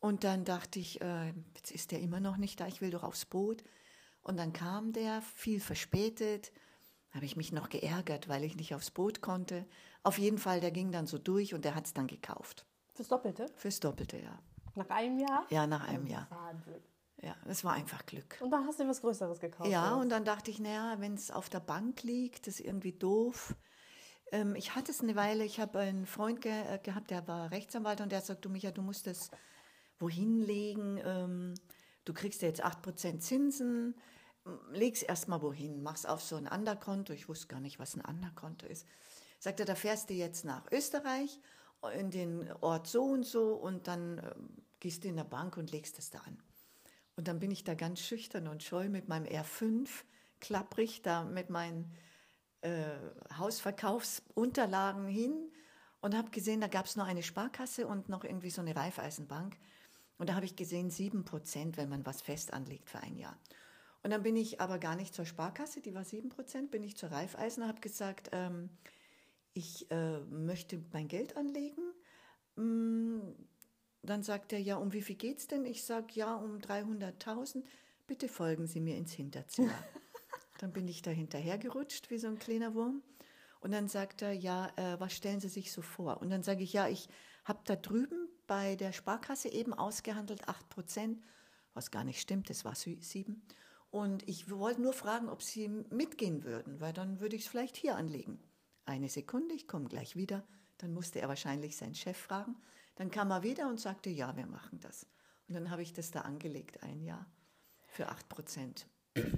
[0.00, 3.02] Und dann dachte ich, äh, jetzt ist der immer noch nicht da, ich will doch
[3.02, 3.62] aufs Boot.
[4.22, 6.52] Und dann kam der, viel verspätet,
[7.10, 9.66] habe ich mich noch geärgert, weil ich nicht aufs Boot konnte.
[10.02, 12.64] Auf jeden Fall, der ging dann so durch und der hat es dann gekauft.
[12.94, 13.46] Fürs Doppelte?
[13.56, 14.38] Fürs Doppelte, ja.
[14.74, 15.46] Nach einem Jahr?
[15.50, 16.26] Ja, nach einem Jahr.
[16.30, 16.82] Wahnsinn.
[17.22, 18.38] Ja, das war einfach Glück.
[18.40, 19.68] Und dann hast du was Größeres gekauft.
[19.70, 20.00] Ja, oder?
[20.00, 23.54] und dann dachte ich, naja, wenn es auf der Bank liegt, das ist irgendwie doof.
[24.32, 27.50] Ähm, ich hatte es eine Weile, ich habe einen Freund ge äh, gehabt, der war
[27.50, 29.30] Rechtsanwalt und der sagt, du Micha, du musst das
[29.98, 31.54] wohin legen, ähm,
[32.04, 33.94] du kriegst ja jetzt 8% Zinsen,
[34.72, 38.66] leg's erstmal wohin, mach's auf so ein Anderkonto, ich wusste gar nicht, was ein Anderkonto
[38.66, 38.86] ist.
[39.38, 41.38] Sagt er, da fährst du jetzt nach Österreich
[41.94, 44.48] in den Ort so und so und dann ähm,
[44.80, 46.38] gehst du in der Bank und legst es da an.
[47.16, 49.88] Und dann bin ich da ganz schüchtern und scheu mit meinem R5,
[50.40, 51.92] klapprig da mit meinen
[52.62, 52.84] äh,
[53.36, 55.50] Hausverkaufsunterlagen hin
[56.00, 59.56] und habe gesehen, da gab es noch eine Sparkasse und noch irgendwie so eine Raiffeisenbank.
[60.18, 63.38] Und da habe ich gesehen, 7%, wenn man was fest anlegt für ein Jahr.
[64.02, 67.10] Und dann bin ich aber gar nicht zur Sparkasse, die war 7%, bin ich zur
[67.10, 68.70] Raiffeisen und habe gesagt, ähm,
[69.54, 71.82] ich äh, möchte mein Geld anlegen.
[72.56, 73.20] Mm,
[74.02, 75.64] Dann sagt er, ja, um wie viel geht's denn?
[75.64, 77.64] Ich sage, ja, um 300.000.
[78.06, 79.72] Bitte folgen Sie mir ins Hinterzimmer.
[80.58, 83.02] dann bin ich da hinterhergerutscht wie so ein kleiner Wurm.
[83.60, 86.20] Und dann sagt er, ja, äh, was stellen Sie sich so vor?
[86.22, 87.08] Und dann sage ich, ja, ich
[87.44, 91.22] habe da drüben bei der Sparkasse eben ausgehandelt 8 Prozent,
[91.74, 93.42] was gar nicht stimmt, das war sü- sieben.
[93.90, 97.76] Und ich wollte nur fragen, ob Sie mitgehen würden, weil dann würde ich es vielleicht
[97.76, 98.38] hier anlegen.
[98.90, 100.42] Eine Sekunde, ich komme gleich wieder.
[100.78, 102.56] Dann musste er wahrscheinlich seinen Chef fragen.
[102.96, 105.06] Dann kam er wieder und sagte, ja, wir machen das.
[105.46, 107.24] Und dann habe ich das da angelegt, ein Jahr,
[107.86, 108.88] für 8 Prozent.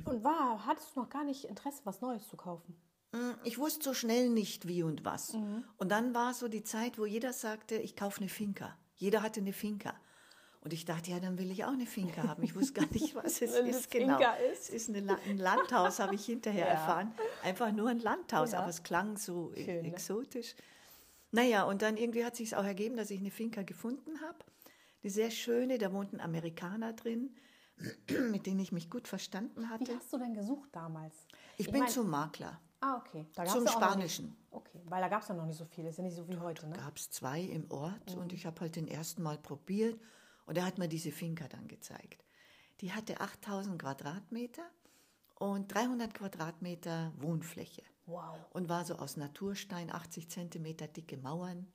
[0.07, 2.75] Und war, hattest du noch gar nicht Interesse, was Neues zu kaufen?
[3.13, 5.35] Mm, Ich wusste so schnell nicht, wie und was.
[5.77, 8.75] Und dann war so die Zeit, wo jeder sagte, ich kaufe eine Finca.
[8.97, 9.95] Jeder hatte eine Finca.
[10.65, 12.43] Und ich dachte, ja, dann will ich auch eine Finca haben.
[12.45, 13.91] Ich wusste gar nicht, was es ist.
[13.91, 14.17] Genau.
[14.17, 14.69] Finca ist?
[14.71, 16.73] Es ist eine, ein Landhaus, habe ich hinterher Ja.
[16.73, 17.13] erfahren.
[17.43, 18.61] Einfach nur ein Landhaus, Ja.
[18.61, 19.89] aber es klang so e- Schön, ne?
[19.89, 20.55] exotisch.
[21.33, 24.39] Naja, und dann irgendwie hat sich auch ergeben, dass ich eine Finca gefunden habe.
[25.03, 27.35] Die sehr schöne, da wohnten Amerikaner drin,
[28.31, 29.97] mit denen ich mich gut verstanden Wie hatte.
[29.97, 31.15] hast du denn gesucht damals?
[31.57, 32.61] Ich bin mein- zum Makler.
[32.81, 33.27] Ah, okay.
[33.47, 34.37] Zum Spanischen.
[34.51, 35.87] Okay, weil da gab es ja noch nicht so viel.
[35.87, 36.77] Ist ja nicht so wie heute, ne?
[36.77, 38.23] gab es zwei im Ort Mhm.
[38.23, 40.01] und ich habe halt den ersten Mal probiert
[40.47, 42.25] und er hat mir diese Finca dann gezeigt.
[42.81, 44.69] Die hatte 8000 Quadratmeter
[45.37, 48.39] und 300 Quadratmeter Wohnfläche Wow.
[48.51, 51.73] und war so aus Naturstein, 80 Zentimeter dicke Mauern.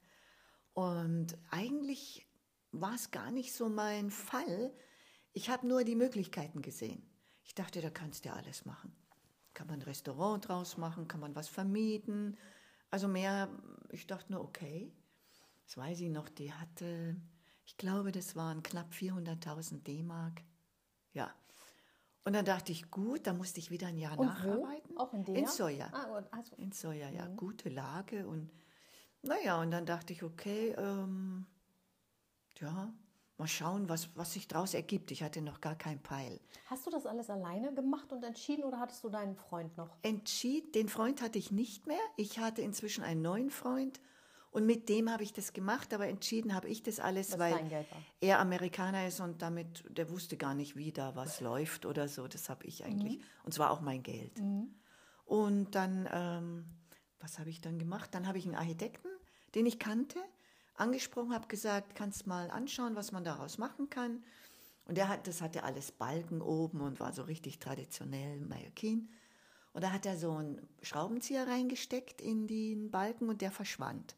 [0.74, 2.28] Und eigentlich
[2.72, 4.74] war es gar nicht so mein Fall.
[5.34, 7.10] Ich habe nur die Möglichkeiten gesehen.
[7.44, 8.94] Ich dachte, da kannst du ja alles machen.
[9.54, 12.38] Kann man ein Restaurant draus machen, kann man was vermieten.
[12.92, 13.50] Also mehr,
[13.92, 14.92] ich dachte nur, okay.
[15.66, 17.16] Das weiß ich noch, die hatte,
[17.68, 20.42] ich glaube, das waren knapp 400.000 D-Mark.
[21.14, 21.32] Ja.
[22.24, 24.96] Und dann dachte ich, gut, da musste ich wieder ein Jahr Und nacharbeiten.
[24.96, 25.00] wo?
[25.00, 25.36] Auch in der?
[25.36, 25.90] In Soja.
[25.94, 28.50] Ah, also, In Soja, ja, gute Lage und
[29.22, 31.46] naja, und dann dachte ich, okay, ähm,
[32.60, 32.94] ja,
[33.38, 35.12] mal schauen, was, was sich daraus ergibt.
[35.12, 36.40] Ich hatte noch gar keinen Peil.
[36.68, 39.90] hast du das alles alleine gemacht und entschieden oder hattest du deinen Freund noch?
[40.04, 42.00] Entschied, den Freund hatte ich nicht mehr.
[42.16, 44.00] Ich hatte inzwischen einen neuen Freund
[44.52, 47.86] und mit dem habe ich das gemacht, aber entschieden habe ich das alles, Was weil
[48.22, 52.28] er Amerikaner ist und damit, der wusste gar nicht, wie da was läuft oder so.
[52.28, 53.20] Das habe ich eigentlich.
[53.44, 54.40] Und zwar auch mein Geld.
[55.26, 56.66] Und dann ähm,
[57.20, 58.14] was habe ich dann gemacht?
[58.14, 59.10] Dann habe ich einen Architekten,
[59.56, 60.20] den ich kannte,
[60.76, 64.24] angesprochen, habe gesagt, kannst mal anschauen, was man daraus machen kann.
[64.86, 69.10] Und der hat, das hatte alles Balken oben und war so richtig traditionell Mallorquin.
[69.74, 74.16] Und da hat er so einen Schraubenzieher reingesteckt in den Balken und der verschwand.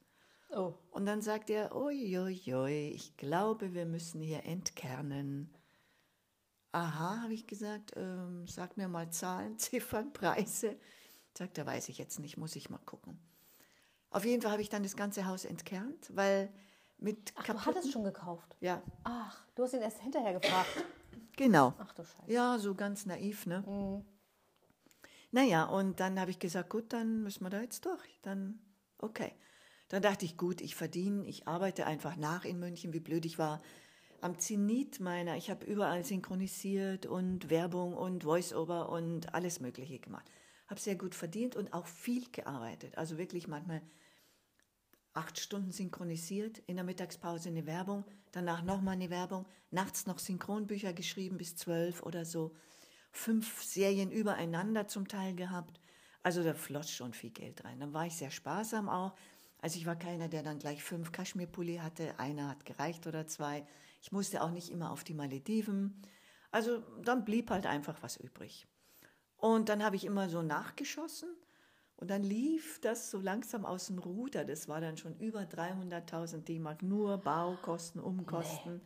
[0.51, 0.73] Oh.
[0.91, 5.53] Und dann sagt er, uiuiui, ich glaube, wir müssen hier entkernen.
[6.71, 10.77] Aha, habe ich gesagt, ähm, sag mir mal Zahlen, Ziffern, Preise.
[11.37, 13.19] Sagt er, weiß ich jetzt nicht, muss ich mal gucken.
[14.11, 16.51] Auf jeden Fall habe ich dann das ganze Haus entkernt, weil
[16.97, 18.55] mit Ach, du hattest schon gekauft?
[18.59, 20.83] Ja, Ach, du hast ihn erst hinterher gefragt.
[21.37, 21.73] genau.
[21.77, 22.31] Ach du Scheiße.
[22.31, 23.63] Ja, so ganz naiv, ne?
[23.67, 24.05] Mhm.
[25.31, 28.19] Naja, und dann habe ich gesagt, gut, dann müssen wir da jetzt durch.
[28.23, 28.59] Dann,
[28.97, 29.33] okay.
[29.89, 33.37] Dann dachte ich, gut, ich verdiene, ich arbeite einfach nach in München, wie blöd ich
[33.37, 33.61] war.
[34.21, 40.29] Am Zenit meiner, ich habe überall synchronisiert und Werbung und Voice-Over und alles Mögliche gemacht.
[40.67, 42.97] Habe sehr gut verdient und auch viel gearbeitet.
[42.97, 43.81] Also wirklich manchmal
[45.13, 50.93] acht Stunden synchronisiert, in der Mittagspause eine Werbung, danach nochmal eine Werbung, nachts noch Synchronbücher
[50.93, 52.53] geschrieben bis zwölf oder so,
[53.11, 55.79] fünf Serien übereinander zum Teil gehabt.
[56.21, 57.79] Also da floss schon viel Geld rein.
[57.79, 59.15] Dann war ich sehr sparsam auch.
[59.61, 62.17] Also ich war keiner, der dann gleich fünf Kaschmirpulli hatte.
[62.19, 63.65] Einer hat gereicht oder zwei.
[64.01, 66.01] Ich musste auch nicht immer auf die Malediven.
[66.51, 68.67] Also dann blieb halt einfach was übrig.
[69.37, 71.29] Und dann habe ich immer so nachgeschossen
[71.95, 74.45] und dann lief das so langsam aus dem Ruder.
[74.45, 78.81] Das war dann schon über 300.000 D-Mark, nur Baukosten, Umkosten.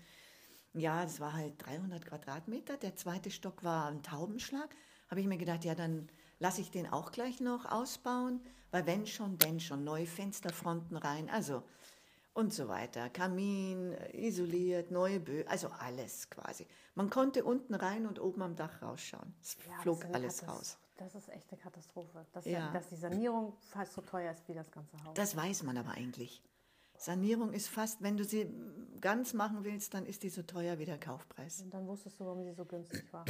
[0.74, 2.78] Ja, das war halt 300 Quadratmeter.
[2.78, 4.76] Der zweite Stock war ein Taubenschlag.
[5.10, 6.10] Habe ich mir gedacht, ja, dann
[6.44, 11.30] lasse ich den auch gleich noch ausbauen, weil wenn schon, denn schon, neue Fensterfronten rein,
[11.30, 11.64] also
[12.34, 13.10] und so weiter.
[13.10, 16.68] Kamin, äh, isoliert, neue Böden, also alles quasi.
[16.96, 19.34] Man konnte unten rein und oben am Dach rausschauen.
[19.42, 20.78] Es Ja, flog alles Katast- raus.
[20.98, 22.26] Das ist echt eine Katastrophe.
[22.34, 22.72] Dass, Ja.
[22.74, 25.14] dass die Sanierung fast so teuer ist wie das ganze Haus.
[25.16, 26.44] Das weiß man aber eigentlich.
[26.98, 28.48] Sanierung ist fast, wenn du sie
[29.00, 31.62] ganz machen willst, dann ist die so teuer wie der Kaufpreis.
[31.62, 33.26] Und dann wusstest du, warum sie so günstig war.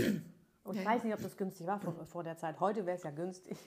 [0.63, 2.60] Und ich weiß nicht, ob das günstig war vor, vor der Zeit.
[2.60, 3.58] Heute wäre es ja günstig.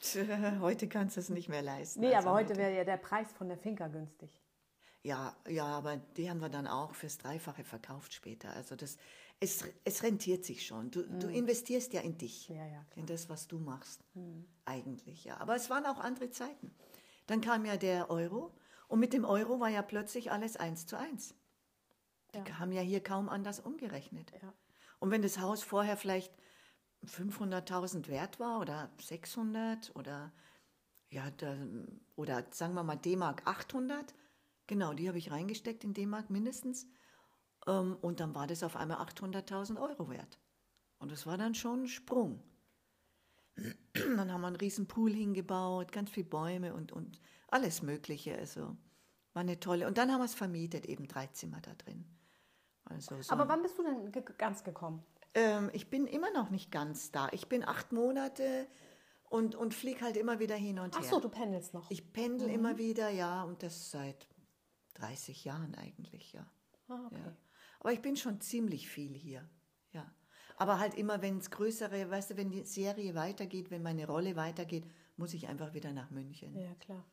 [0.60, 2.00] Heute kannst du es nicht mehr leisten.
[2.00, 4.30] Nee, Also aber heute wäre ja der Preis von der Finca günstig.
[5.02, 8.50] Ja, ja, aber die haben wir dann auch fürs Dreifache verkauft später.
[8.54, 8.96] Also das,
[9.40, 10.90] es, es rentiert sich schon.
[10.92, 14.04] Du, du investierst ja in dich, Ja, ja, in das, was du machst.
[14.64, 15.36] Eigentlich, ja.
[15.38, 16.74] Aber es waren auch andere Zeiten.
[17.26, 18.54] Dann kam ja der Euro
[18.86, 21.34] und mit dem Euro war ja plötzlich alles eins zu eins.
[22.34, 22.58] Die Ja.
[22.60, 24.32] haben ja hier kaum anders umgerechnet.
[24.42, 24.52] Ja.
[24.98, 26.32] Und wenn das Haus vorher vielleicht
[27.06, 30.32] 500.000 wert war oder 600 oder
[31.10, 31.56] ja, da,
[32.16, 34.14] oder sagen wir mal D-Mark 800,
[34.66, 36.86] genau, die habe ich reingesteckt in D-Mark mindestens.
[37.66, 40.38] Ähm, und dann war das auf einmal 800.000 Euro wert.
[40.98, 42.42] Und das war dann schon ein Sprung.
[43.92, 48.38] Dann haben wir einen riesen Pool hingebaut, ganz viele Bäume und, und alles Mögliche.
[48.38, 48.76] Also
[49.32, 49.88] war eine tolle.
[49.88, 52.04] Und dann haben wir es vermietet, eben drei Zimmer da drin.
[52.90, 55.04] Also so Aber wann bist du denn ge ganz gekommen?
[55.34, 57.28] ähm, ich bin immer noch nicht ganz da.
[57.32, 58.66] Ich bin acht Monate
[59.30, 61.08] und, und fliege halt immer wieder hin und Ach her.
[61.10, 61.90] so, du pendelst noch.
[61.90, 64.26] Ich pendel immer wieder, ja, und das seit
[64.94, 66.46] 30 Jahren eigentlich, ja.
[66.88, 67.20] ah, okay.
[67.24, 67.36] ja.
[67.80, 69.48] Aber ich bin schon ziemlich viel hier,
[69.92, 70.10] ja.
[70.56, 74.34] Aber halt immer, wenn es größere, weißt du, wenn die Serie weitergeht, wenn meine Rolle
[74.34, 77.04] weitergeht, muss ich einfach wieder nach München Ja, klar.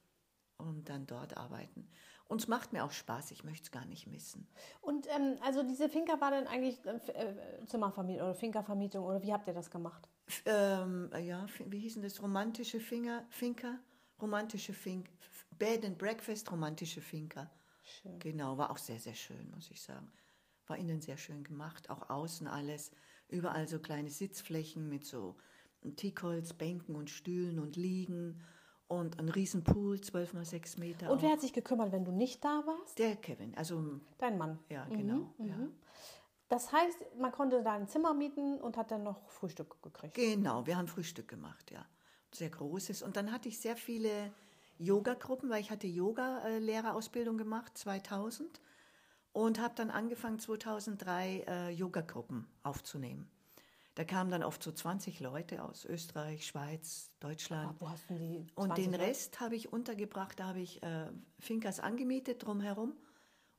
[0.58, 1.88] und dann dort arbeiten.
[2.28, 4.48] Und es macht mir auch Spaß, ich möchte es gar nicht missen.
[4.82, 9.32] Und ähm, also diese Finca war dann eigentlich äh, äh, Zimmervermietung oder Finca-Vermietung oder wie
[9.32, 10.10] habt ihr das gemacht?
[10.28, 12.22] F- Ähm, ja, wie hießen das?
[12.22, 13.78] Romantische Finger, Finker?
[14.20, 17.52] Romantische Fink, F- Bed and Breakfast, romantische Finker.
[17.84, 18.18] Schön.
[18.20, 20.12] Genau, war auch sehr, sehr schön, muss ich sagen.
[20.66, 22.92] War innen sehr schön gemacht, auch außen alles.
[23.28, 25.36] Überall so kleine Sitzflächen mit so
[25.96, 28.42] Teakholz, Bänken und Stühlen und Liegen
[28.88, 31.12] und ein riesen Pool, 12 mal 6 Meter.
[31.12, 31.34] Und wer auch.
[31.34, 33.00] hat sich gekümmert, wenn du nicht da warst?
[33.00, 34.60] Der Kevin, also Dein Mann.
[34.70, 35.34] ja, genau.
[35.40, 35.68] Ja.
[36.48, 40.14] Das heißt, man konnte da ein Zimmer mieten und hat dann noch Frühstück gekriegt.
[40.14, 41.86] Genau, wir haben Frühstück gemacht, ja.
[42.32, 43.02] Sehr großes.
[43.02, 44.32] Und dann hatte ich sehr viele
[44.78, 48.62] Yoga-Gruppen, weil ich hatte Yoga-Lehrerausbildung gemacht, 2000.
[49.32, 53.30] Und habe dann angefangen, 2003 äh, Yoga-Gruppen aufzunehmen.
[53.96, 57.70] Da kamen dann oft so 20 Leute aus Österreich, Schweiz, Deutschland.
[57.70, 58.96] Aber wo hast du die Und 20 den?
[58.96, 62.94] Rest habe ich untergebracht, da habe ich äh, Finkers angemietet drumherum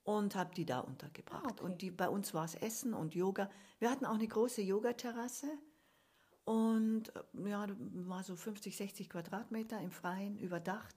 [0.05, 1.44] und habe die da untergebracht.
[1.46, 1.64] Ah, okay.
[1.64, 3.49] Und die, bei uns war es Essen und Yoga.
[3.79, 5.49] Wir hatten auch eine große Yogaterrasse
[6.44, 10.94] und äh, ja, war so 50, 60 Quadratmeter im Freien, überdacht,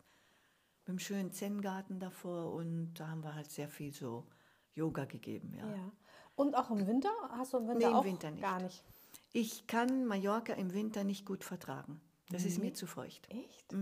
[0.82, 4.28] mit einem schönen Zen-Garten davor und da haben wir halt sehr viel so
[4.75, 5.65] Yoga gegeben, ja.
[5.65, 5.91] Ja.
[6.36, 7.10] Und auch im Winter?
[7.32, 8.41] Hast du im Winter Nee, im auch Winter nicht.
[8.41, 8.84] gar nicht?
[9.31, 12.01] Ich kann Mallorca im Winter nicht gut vertragen.
[12.29, 13.27] Das ist mir zu feucht.
[13.29, 13.73] Echt?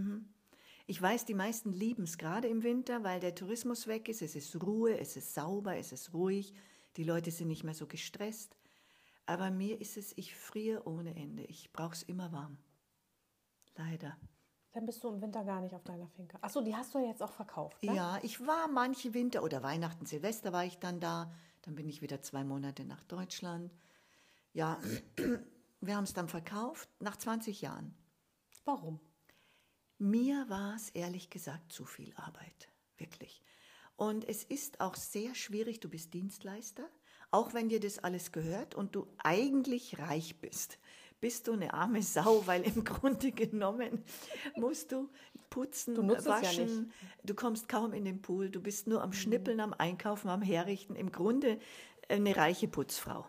[0.87, 4.21] Ich weiß, die meisten lieben es gerade im Winter, weil der Tourismus weg ist.
[4.21, 6.53] Es ist Ruhe, es ist sauber, es ist ruhig.
[6.95, 8.57] Die Leute sind nicht mehr so gestresst.
[9.25, 11.43] Aber mir ist es, ich friere ohne Ende.
[11.43, 12.57] Ich brauche es immer warm.
[13.75, 14.17] Leider.
[14.71, 16.37] Dann bist du im Winter gar nicht auf deiner Finca.
[16.41, 17.83] Achso, die hast du ja jetzt auch verkauft.
[17.83, 17.93] Ne?
[17.93, 21.31] Ja, ich war manche Winter oder Weihnachten, Silvester war ich dann da.
[21.63, 23.73] Dann bin ich wieder zwei Monate nach Deutschland.
[24.57, 24.81] Ja,
[25.81, 27.93] wir haben es dann verkauft nach 20 Jahren.
[28.65, 28.99] Warum?
[29.99, 32.67] Mir war es ehrlich gesagt zu viel Arbeit,
[32.97, 33.43] wirklich.
[33.97, 36.89] Und es ist auch sehr schwierig, du bist Dienstleister,
[37.29, 40.79] auch wenn dir das alles gehört und du eigentlich reich bist
[41.19, 44.03] bist du eine arme Sau, weil im Grunde genommen
[44.55, 45.09] musst du
[45.49, 49.59] putzen, du waschen, ja du kommst kaum in den Pool, du bist nur am Schnippeln,
[49.59, 50.95] am Einkaufen, am Herrichten.
[50.95, 51.59] Im Grunde
[52.07, 53.25] eine reiche Putzfrau,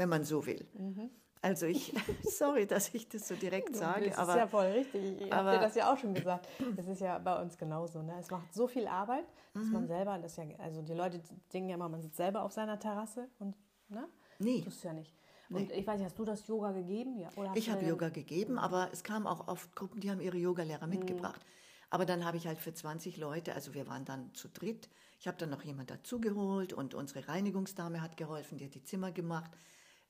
[0.00, 0.66] wenn man so will.
[0.72, 1.10] Mhm.
[1.42, 4.34] Also ich, sorry, dass ich das so direkt sage, das aber...
[4.34, 5.20] Das ist ja voll richtig.
[5.20, 6.48] Ich habe dir das ja auch schon gesagt.
[6.74, 8.02] Das ist ja bei uns genauso.
[8.02, 8.14] Ne?
[8.18, 9.72] Es macht so viel Arbeit, dass mhm.
[9.72, 11.20] man selber, das ja, also die Leute
[11.52, 13.54] denken ja immer, man sitzt selber auf seiner Terrasse und,
[13.88, 14.08] ne?
[14.38, 14.62] Nee.
[14.62, 15.14] Tust du ja nicht.
[15.50, 15.80] Und nee.
[15.80, 17.18] ich weiß nicht, hast du das Yoga gegeben?
[17.18, 20.86] Ja, ich habe Yoga gegeben, aber es kam auch oft Gruppen, die haben ihre Yogalehrer
[20.86, 20.94] mhm.
[20.94, 21.44] mitgebracht.
[21.90, 25.28] Aber dann habe ich halt für 20 Leute, also wir waren dann zu dritt, ich
[25.28, 29.50] habe dann noch jemand dazugeholt und unsere Reinigungsdame hat geholfen, die hat die Zimmer gemacht.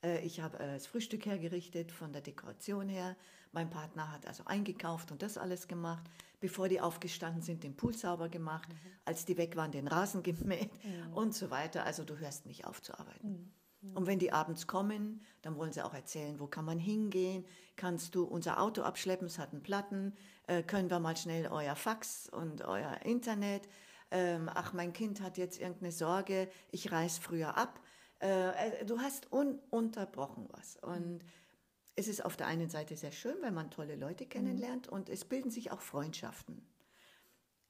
[0.02, 3.16] Äh, ich habe äh, das Frühstück hergerichtet von der Dekoration her.
[3.52, 6.04] Mein Partner hat also eingekauft und das alles gemacht.
[6.40, 8.68] Bevor die aufgestanden sind, den Pool sauber gemacht.
[8.68, 8.76] Mhm.
[9.04, 11.12] Als die weg waren, den Rasen gemäht mhm.
[11.12, 11.84] und so weiter.
[11.84, 13.52] Also du hörst nicht auf zu arbeiten.
[13.82, 13.96] Mhm.
[13.96, 17.46] Und wenn die abends kommen, dann wollen sie auch erzählen, wo kann man hingehen?
[17.76, 19.26] Kannst du unser Auto abschleppen?
[19.26, 20.14] Es hat einen Platten.
[20.46, 23.68] Äh, können wir mal schnell euer Fax und euer Internet?
[24.10, 26.48] Ähm, ach, mein Kind hat jetzt irgendeine Sorge.
[26.70, 27.80] Ich reise früher ab.
[28.20, 30.76] Äh, du hast ununterbrochen was.
[30.76, 31.20] Und
[31.96, 34.92] es ist auf der einen Seite sehr schön, weil man tolle Leute kennenlernt mhm.
[34.92, 36.64] und es bilden sich auch Freundschaften.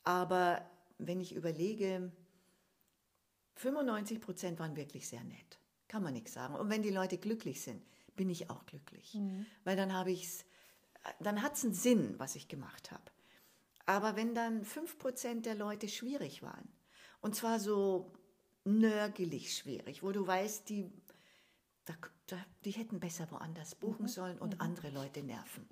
[0.05, 0.65] Aber
[0.99, 2.13] wenn ich überlege,
[3.57, 5.61] 95 Prozent waren wirklich sehr nett
[5.91, 6.55] kann man nichts sagen.
[6.55, 7.85] Und wenn die Leute glücklich sind,
[8.15, 9.15] bin ich auch glücklich.
[9.15, 9.45] Mhm.
[9.65, 10.45] Weil dann habe ich's,
[11.19, 13.03] dann hat es einen Sinn, was ich gemacht habe.
[13.87, 16.69] Aber wenn dann 5% der Leute schwierig waren,
[17.21, 18.13] und zwar so
[18.65, 20.91] nörgelig schwierig, wo du weißt, die,
[21.85, 21.95] da,
[22.27, 24.09] da, die hätten besser woanders buchen mhm.
[24.09, 24.61] sollen und mhm.
[24.61, 25.69] andere Leute nerven.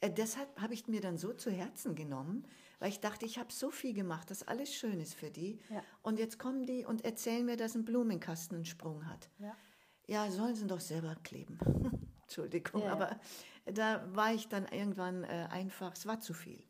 [0.00, 2.46] Äh, deshalb habe ich mir dann so zu Herzen genommen,
[2.78, 5.58] weil ich dachte, ich habe so viel gemacht, dass alles schön ist für die.
[5.70, 5.82] Ja.
[6.02, 9.28] Und jetzt kommen die und erzählen mir, dass ein Blumenkasten einen Sprung hat.
[9.38, 9.56] Ja,
[10.06, 11.58] ja sollen sie doch selber kleben.
[12.22, 13.18] Entschuldigung, ja, aber
[13.64, 16.62] da war ich dann irgendwann äh, einfach, es war zu viel.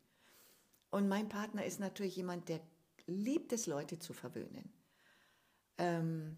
[0.89, 2.61] Und mein Partner ist natürlich jemand, der
[3.05, 4.71] liebt es, Leute zu verwöhnen.
[5.79, 6.37] Ähm,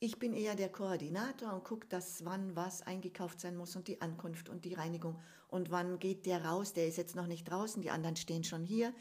[0.00, 4.00] ich bin eher der Koordinator und gucke, dass wann was eingekauft sein muss und die
[4.00, 5.20] Ankunft und die Reinigung.
[5.48, 6.72] Und wann geht der raus?
[6.72, 8.92] Der ist jetzt noch nicht draußen, die anderen stehen schon hier.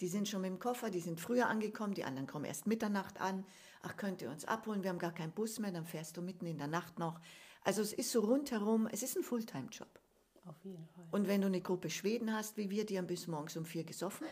[0.00, 3.20] Die sind schon mit dem Koffer, die sind früher angekommen, die anderen kommen erst Mitternacht
[3.20, 3.44] an.
[3.82, 4.82] Ach, könnt ihr uns abholen?
[4.82, 7.20] Wir haben gar keinen Bus mehr, dann fährst du mitten in der Nacht noch.
[7.62, 10.00] Also es ist so rundherum, es ist ein Fulltime-Job.
[10.46, 11.04] Auf jeden Fall.
[11.12, 13.84] Und wenn du eine Gruppe Schweden hast, wie wir, die haben bis morgens um vier
[13.84, 14.26] gesoffen,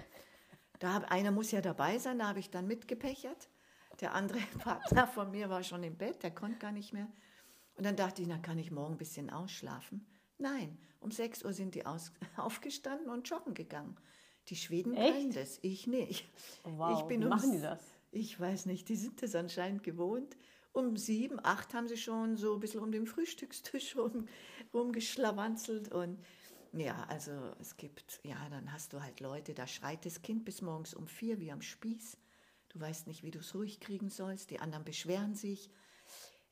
[0.81, 3.49] da hab, einer muss ja dabei sein, da habe ich dann mitgepechert.
[4.01, 7.09] Der andere Partner von mir war schon im Bett, der konnte gar nicht mehr.
[7.75, 10.07] Und dann dachte ich, na, kann ich morgen ein bisschen ausschlafen?
[10.39, 13.97] Nein, um 6 Uhr sind die aus, aufgestanden und joggen gegangen.
[14.49, 15.15] Die Schweden Echt?
[15.15, 16.27] können das, ich nicht.
[16.65, 17.81] Wow, ich bin wie machen die das?
[18.11, 20.37] Ich weiß nicht, die sind das anscheinend gewohnt.
[20.73, 24.27] Um sieben, acht haben sie schon so ein bisschen um den Frühstückstisch rum,
[24.73, 26.19] rumgeschlawanzelt und
[26.73, 30.63] ja, also es gibt, ja, dann hast du halt Leute, da schreit das Kind bis
[30.63, 32.17] morgens um vier wie am Spieß.
[32.71, 34.51] Du weißt nicht, wie du es ruhig kriegen sollst.
[34.51, 35.71] Die anderen beschweren sich.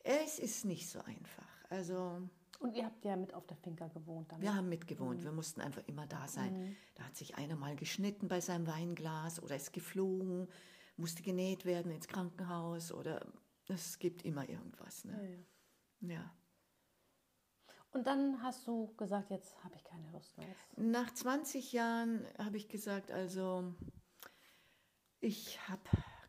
[0.03, 1.47] Es ist nicht so einfach.
[1.69, 2.29] Also
[2.59, 4.31] und ihr habt ja mit auf der Finca gewohnt.
[4.31, 4.41] Dann.
[4.41, 5.21] Wir haben mitgewohnt.
[5.21, 5.23] Mhm.
[5.23, 6.53] Wir mussten einfach immer da sein.
[6.53, 6.75] Mhm.
[6.95, 10.49] Da hat sich einer mal geschnitten bei seinem Weinglas oder ist geflogen,
[10.97, 13.25] musste genäht werden ins Krankenhaus oder
[13.67, 15.05] es gibt immer irgendwas.
[15.05, 15.47] Ne?
[16.01, 16.15] Ja, ja.
[16.15, 16.33] ja.
[17.91, 20.47] Und dann hast du gesagt, jetzt habe ich keine Lust mehr.
[20.75, 23.73] Nach 20 Jahren habe ich gesagt, also
[25.21, 25.81] ich habe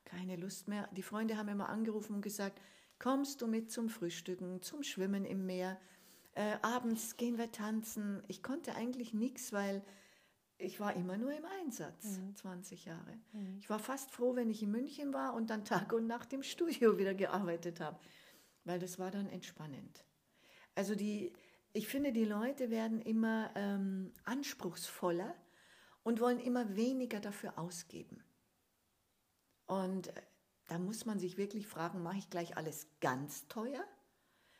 [0.05, 0.89] keine Lust mehr.
[0.93, 2.61] Die Freunde haben immer angerufen und gesagt,
[2.99, 5.81] kommst du mit zum Frühstücken, zum Schwimmen im Meer?
[6.35, 8.23] Äh, abends gehen wir tanzen.
[8.29, 9.83] Ich konnte eigentlich nichts, weil
[10.59, 12.37] ich war immer nur im Einsatz, mhm.
[12.37, 13.19] 20 Jahre.
[13.33, 13.59] Mhm.
[13.61, 16.43] Ich war fast froh, wenn ich in München war und dann Tag und Nacht im
[16.43, 17.99] Studio wieder gearbeitet habe,
[18.65, 20.05] weil das war dann entspannend.
[20.75, 21.33] Also die,
[21.73, 25.35] ich finde, die Leute werden immer ähm, anspruchsvoller
[26.03, 28.23] und wollen immer weniger dafür ausgeben.
[29.71, 30.23] Und äh,
[30.67, 33.85] da muss man sich wirklich fragen, mache ich gleich alles ganz teuer?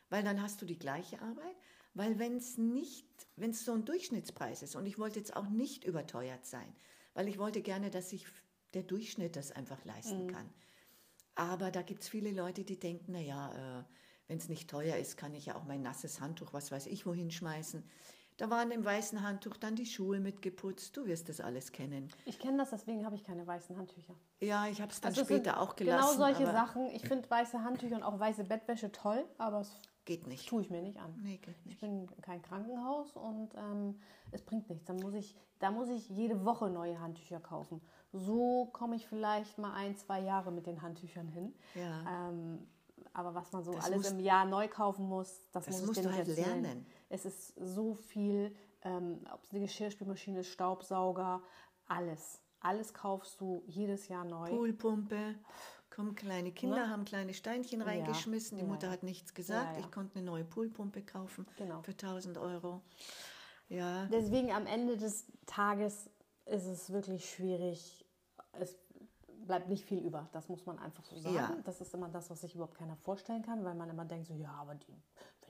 [0.09, 1.57] Weil dann hast du die gleiche Arbeit.
[1.95, 5.49] Weil wenn es nicht, wenn es so ein Durchschnittspreis ist, und ich wollte jetzt auch
[5.49, 6.73] nicht überteuert sein,
[7.15, 8.25] weil ich wollte gerne, dass sich
[8.73, 10.49] der Durchschnitt das einfach leisten kann.
[11.35, 13.85] Aber da gibt es viele Leute, die denken, naja, äh,
[14.29, 17.05] wenn es nicht teuer ist, kann ich ja auch mein nasses Handtuch, was weiß ich,
[17.05, 17.83] wohin schmeißen.
[18.41, 20.97] Da waren im weißen Handtuch dann die Schuhe mitgeputzt.
[20.97, 22.09] Du wirst das alles kennen.
[22.25, 24.15] Ich kenne das, deswegen habe ich keine weißen Handtücher.
[24.41, 26.17] Ja, ich habe es dann Also es später auch gelassen.
[26.17, 26.87] Genau solche Sachen.
[26.95, 29.71] Ich finde weiße Handtücher und auch weiße Bettwäsche toll, aber das
[30.07, 30.49] Geht nicht.
[30.49, 31.15] tue ich mir nicht an.
[31.23, 31.81] Nee, geht Ich nicht.
[31.83, 34.87] bin kein Krankenhaus und ähm, es bringt nichts.
[34.87, 37.83] Dann muss ich, da muss ich jede Woche neue Handtücher kaufen.
[38.15, 41.53] So komme ich vielleicht mal ein, zwei Jahre mit den Handtüchern hin.
[41.75, 42.29] Ja.
[42.31, 42.67] Ähm,
[43.13, 45.81] aber was man so Das alles musst- im Jahr neu kaufen muss, das, Das muss
[45.83, 46.63] ich musst dir du halt erzählen.
[46.63, 46.87] lernen.
[47.11, 51.43] Es ist so viel, ähm, ob es eine Geschirrspülmaschine ist, Staubsauger,
[51.87, 52.41] alles.
[52.61, 54.49] Alles kaufst du jedes Jahr neu.
[54.49, 55.35] Poolpumpe.
[55.95, 58.57] Kommen kleine Kinder, haben kleine Steinchen reingeschmissen.
[58.57, 58.69] Die Ne?
[58.69, 58.93] ja, Mutter ja.
[58.93, 59.77] hat nichts gesagt.
[59.77, 59.81] Ja.
[59.81, 61.83] Ich konnte eine neue Poolpumpe kaufen Genau.
[61.83, 62.81] für 1000 Euro.
[63.69, 66.09] Ja, Deswegen am Ende des Tages
[66.47, 68.07] ist es wirklich schwierig.
[68.53, 68.77] Es
[69.47, 70.29] bleibt nicht viel über.
[70.33, 71.35] Das muss man einfach so sagen.
[71.35, 71.57] Ja.
[71.65, 74.35] Das ist immer das, was sich überhaupt keiner vorstellen kann, weil man immer denkt so,
[74.35, 74.95] ja, aber die,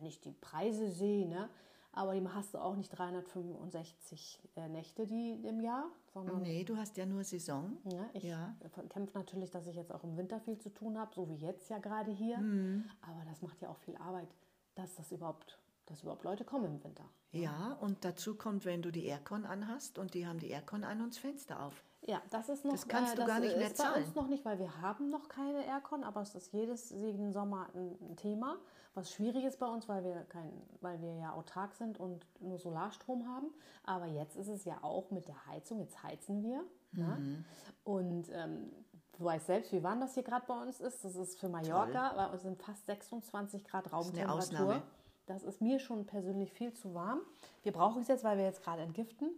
[0.01, 1.49] wenn ich die Preise sehe, ne,
[1.93, 6.77] aber die hast du auch nicht 365 äh, Nächte die im Jahr, sondern nee, du
[6.77, 7.77] hast ja nur Saison.
[7.85, 8.55] ja, ich Ja.
[8.89, 11.69] kämpfe natürlich, dass ich jetzt auch im Winter viel zu tun habe, so wie jetzt
[11.69, 12.39] ja gerade hier.
[12.39, 12.85] Mhm.
[13.03, 14.29] Aber das macht ja auch viel Arbeit,
[14.75, 17.05] dass das überhaupt, dass überhaupt Leute kommen im Winter.
[17.33, 21.01] Ja, und dazu kommt, wenn du die Aircon anhast und die haben die Aircon an
[21.01, 21.85] und das Fenster auf.
[22.03, 22.73] Ja, das ist noch.
[22.73, 25.29] Das kannst du gar nicht mehr ist bei uns noch nicht, weil wir haben noch
[25.29, 28.57] keine Aircon, aber es ist jedes jeden Sommer ein, ein Thema,
[28.95, 32.59] was schwierig ist bei uns, weil wir kein, weil wir ja autark sind und nur
[32.59, 33.47] Solarstrom haben.
[33.85, 35.79] Aber jetzt ist es ja auch mit der Heizung.
[35.81, 36.65] Jetzt heizen wir.
[36.93, 37.17] Ne?
[37.19, 37.45] Mhm.
[37.85, 38.73] Und ähm,
[39.17, 41.05] du weißt selbst, wie warm das hier gerade bei uns ist.
[41.05, 44.39] Das ist für Mallorca, bei uns sind fast 26 Grad Raumtemperatur.
[44.39, 44.83] Ausnahme.
[45.27, 47.21] Das ist mir schon persönlich viel zu warm.
[47.63, 49.31] Wir brauchen es jetzt, weil wir jetzt gerade entgiften.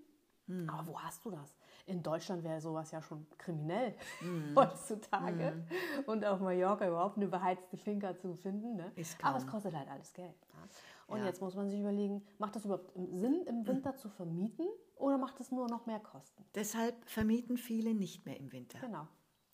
[0.47, 0.69] Hm.
[0.71, 1.55] Aber wo hast du das?
[1.87, 4.53] In Deutschland wäre sowas ja schon kriminell Hm.
[4.57, 5.65] heutzutage.
[6.07, 8.77] Und auf Mallorca überhaupt eine beheizte Finca zu finden.
[8.77, 8.93] Ne?
[9.23, 10.35] Aber es kostet halt alles Geld.
[10.55, 10.69] Ne?
[11.09, 11.27] Und Ja.
[11.27, 14.67] jetzt muss man sich überlegen, macht das überhaupt Sinn, im Winter zu vermieten
[14.97, 16.45] oder macht es nur noch mehr Kosten?
[16.55, 18.79] Deshalb vermieten viele nicht mehr im Winter.
[18.81, 19.07] Genau.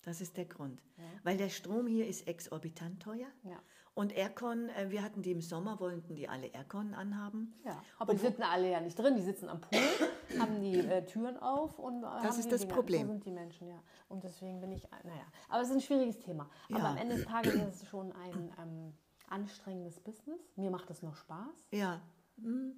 [0.02, 0.82] Das ist der Grund.
[1.24, 3.26] Weil der Strom hier ist exorbitant teuer.
[3.42, 3.58] Ja.
[3.98, 7.52] Und Aircon, äh, wir hatten die im Sommer, wollten die alle Aircon anhaben.
[7.64, 9.80] Ja, aber die sitzen alle ja nicht drin, die sitzen am Pool,
[10.38, 12.74] haben die äh, Türen auf und äh, haben ist die das Dinger.
[12.74, 13.00] Problem.
[13.06, 13.82] So sind die Menschen, ja.
[14.08, 16.48] Und deswegen bin ich, äh, naja, aber es ist ein schwieriges Thema.
[16.70, 16.90] Aber Ja.
[16.90, 18.94] am Ende des Tages ist es schon ein ähm,
[19.28, 20.40] anstrengendes Business.
[20.56, 22.00] Mir macht es noch Spaß, Ja.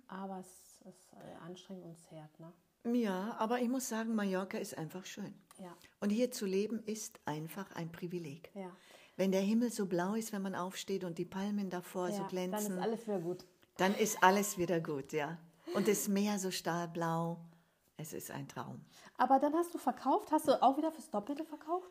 [0.09, 2.51] aber es ist äh, anstrengend und zerrt, ne?
[2.95, 5.35] Ja, aber ich muss sagen, Mallorca ist einfach schön.
[5.59, 8.51] Ja, Und hier zu leben ist einfach ein Privileg.
[8.55, 8.71] ja.
[9.21, 12.19] Wenn der Himmel so blau ist, wenn man aufsteht und die Palmen davor so ja
[12.21, 13.45] dann glänzen, ist alles wieder gut.
[13.77, 15.37] dann ist alles wieder gut, ja.
[15.75, 17.39] Und das Meer so stahlblau,
[17.99, 18.81] es ist ein Traum.
[19.19, 21.91] Aber dann hast du verkauft, hast du auch wieder fürs Doppelte verkauft?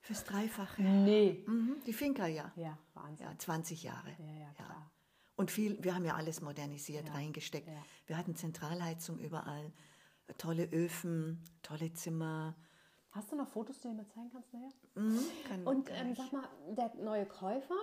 [0.00, 0.82] Fürs Dreifache.
[0.82, 1.44] Nee.
[1.46, 2.50] Mhm, die Finca, ja.
[2.56, 3.24] Ja, Wahnsinn.
[3.28, 4.10] Ja, 20 Jahre.
[4.18, 4.90] Ja, ja, klar.
[5.36, 7.68] Und viel, wir haben ja alles modernisiert, Ja, reingesteckt.
[7.68, 7.82] ja.
[8.06, 9.72] Wir hatten Zentralheizung überall,
[10.38, 12.56] tolle Öfen, tolle Zimmer.
[13.14, 14.68] Hast du noch Fotos, die du mir zeigen kannst nachher?
[14.94, 17.76] Mhm, kann, Und ähm, sag mal, der neue Käufer,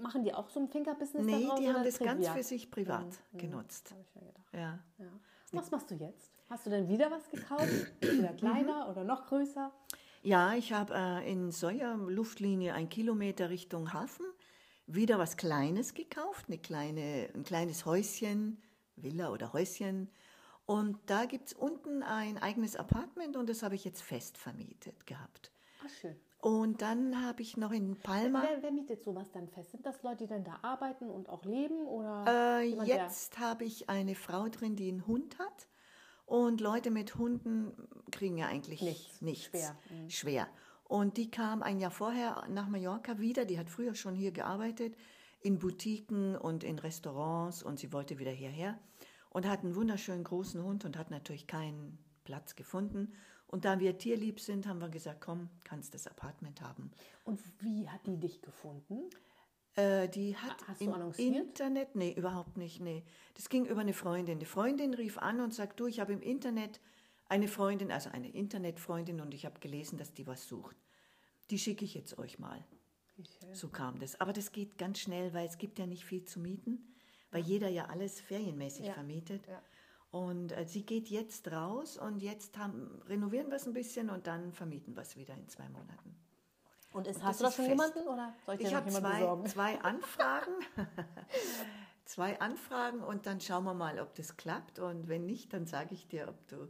[0.00, 2.70] machen die auch so ein Finker-Business nee, da draus die haben das ganz für sich
[2.70, 3.90] privat Mhm, genutzt.
[3.90, 4.46] Habe ich mir gedacht.
[4.52, 4.78] Ja.
[4.98, 5.10] Ja.
[5.52, 6.30] Was machst du jetzt?
[6.48, 7.68] Hast du denn wieder was gekauft?
[8.00, 8.36] wieder Mhm.
[8.36, 9.72] kleiner oder noch größer?
[10.22, 14.24] Ja, ich habe äh, in Soja Luftlinie ein Kilometer Richtung Hafen
[14.86, 18.62] wieder was Kleines gekauft, eine kleine, ein kleines Häuschen,
[18.96, 20.10] Villa oder Häuschen.
[20.66, 25.06] Und da gibt es unten ein eigenes Apartment und das habe ich jetzt fest vermietet
[25.06, 25.52] gehabt.
[25.84, 26.16] Ach, schön.
[26.40, 29.70] Und dann habe ich noch in Palma, Wer, wer mietet sowas dann fest?
[29.70, 31.86] Sind das Leute, die dann da arbeiten und auch leben?
[31.86, 35.68] Oder äh, jemand, jetzt habe ich eine Frau drin, die einen Hund hat.
[36.26, 37.72] Und Leute mit Hunden
[38.10, 39.20] kriegen ja eigentlich Nichts.
[39.22, 39.46] nichts.
[39.46, 39.76] Schwer.
[39.90, 40.10] Mhm.
[40.10, 40.48] Schwer.
[40.84, 43.44] Und die kam ein Jahr vorher nach Mallorca wieder.
[43.44, 44.96] Die hat früher schon hier gearbeitet,
[45.40, 47.62] in Boutiquen und in Restaurants.
[47.62, 48.78] Und sie wollte wieder hierher.
[49.34, 53.12] Und hat einen wunderschönen großen Hund und hat natürlich keinen Platz gefunden.
[53.48, 56.90] Und da wir tierlieb sind, haben wir gesagt, komm, kannst das Apartment haben.
[57.24, 59.10] Und wie hat die dich gefunden?
[59.76, 61.34] Äh, die hat Hast im?
[61.34, 63.04] Internet, nee, überhaupt nicht, nee.
[63.34, 64.38] Das ging über eine Freundin.
[64.38, 66.80] Die Freundin rief an und sagt, du, ich habe im Internet
[67.28, 70.76] eine Freundin, also eine Internetfreundin und ich habe gelesen, dass die was sucht.
[71.50, 72.64] Die schicke ich jetzt euch mal.
[73.52, 74.20] So kam das.
[74.20, 76.93] Aber das geht ganz schnell, weil es gibt ja nicht viel zu mieten,
[77.34, 78.92] weil jeder ja alles ferienmäßig Ja.
[78.94, 79.46] vermietet.
[79.48, 79.60] Ja.
[80.12, 84.26] Und äh, sie geht jetzt raus und jetzt haben, renovieren wir es ein bisschen und
[84.28, 86.16] dann vermieten wir es wieder in zwei Monaten.
[86.92, 87.94] Und ist, Und hast das du da ist schon fest.
[87.96, 89.46] jemanden oder soll ich Ich habe zwei, besorgen?
[89.46, 90.52] zwei Anfragen.
[92.04, 94.78] zwei Anfragen und dann schauen wir mal, ob das klappt.
[94.78, 96.68] Und wenn nicht, dann sage ich dir, ob du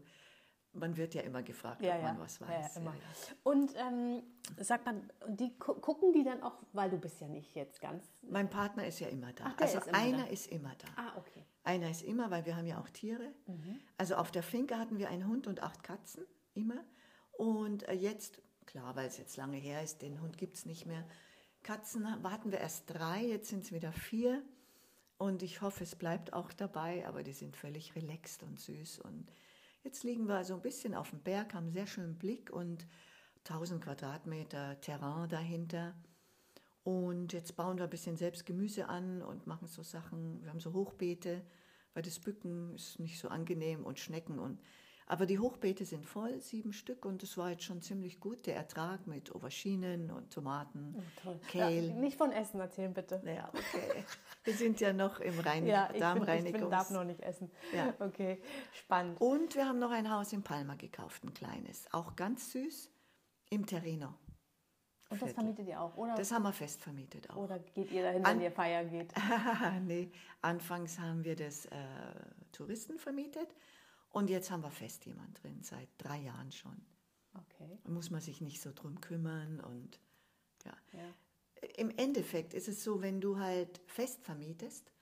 [0.75, 2.09] man wird ja immer gefragt, Ja, ob ja.
[2.13, 2.75] man was weiß.
[2.77, 2.95] Ja, immer.
[3.43, 4.23] Und ähm,
[4.59, 8.05] sag mal, die gu- gucken die dann auch, weil du bist ja nicht jetzt ganz.
[8.23, 9.45] Mein Partner ist ja immer da.
[9.49, 10.31] Ach, also ist immer einer da.
[10.31, 10.89] ist immer da.
[10.97, 11.45] Ah, okay.
[11.63, 13.33] Einer ist immer, weil wir haben ja auch Tiere.
[13.47, 13.81] Mhm.
[13.97, 16.85] Also auf der Finke hatten wir einen Hund und acht Katzen, immer.
[17.33, 20.87] Und äh, jetzt, klar, weil es jetzt lange her ist, den Hund gibt es nicht
[20.87, 21.05] mehr.
[21.63, 24.43] Katzen warten wir erst drei, jetzt sind es wieder vier.
[25.17, 28.99] Und ich hoffe, es bleibt auch dabei, aber die sind völlig relaxed und süß.
[28.99, 29.31] Und
[29.85, 32.87] jetzt liegen wir so ein bisschen auf dem Berg, haben einen sehr schönen Blick und
[33.49, 35.95] 1000 Quadratmeter Terrain dahinter.
[36.83, 40.43] Und jetzt bauen wir ein bisschen selbst Gemüse an und machen so Sachen.
[40.43, 41.43] Wir haben so Hochbeete,
[41.93, 44.39] weil das Bücken ist nicht so angenehm und Schnecken.
[44.39, 44.61] Und,
[45.07, 47.05] aber die Hochbeete sind voll, sieben Stück.
[47.05, 51.39] Und das war jetzt schon ziemlich gut, der Ertrag mit Auberginen und Tomaten, Toll.
[51.51, 51.89] Kale.
[51.89, 53.21] Ja, nicht von Essen erzählen, bitte.
[53.23, 54.05] Naja, okay.
[54.45, 56.61] Wir sind ja noch im Reinig Ja, ich bin, ich Darmreinigungs...
[56.63, 57.51] bin, darf noch nicht essen.
[57.75, 57.93] Ja.
[58.05, 58.41] Okay,
[58.73, 59.21] spannend.
[59.21, 61.87] Und wir haben noch ein Haus in Palma gekauft, ein kleines.
[61.93, 62.91] Auch ganz süß,
[63.51, 64.15] im Terreno.
[65.11, 66.15] Und das vermietet ihr auch, oder?
[66.15, 67.37] Das haben wir fest vermietet auch.
[67.37, 69.13] oder geht ihr dahin, An- wenn ihr feiern geht?
[69.83, 70.11] nee,
[70.43, 71.71] anfangs haben wir das äh,
[72.53, 73.55] Touristen vermietet
[74.15, 76.77] und jetzt haben wir fest jemand drin, seit drei Jahren schon.
[77.35, 77.79] Okay.
[77.85, 80.01] Da muss man sich nicht so drum kümmern und
[80.65, 80.73] ja.
[80.93, 81.15] Ja.
[81.77, 84.93] Im Endeffekt ist es so, wenn du halt fest vermietest,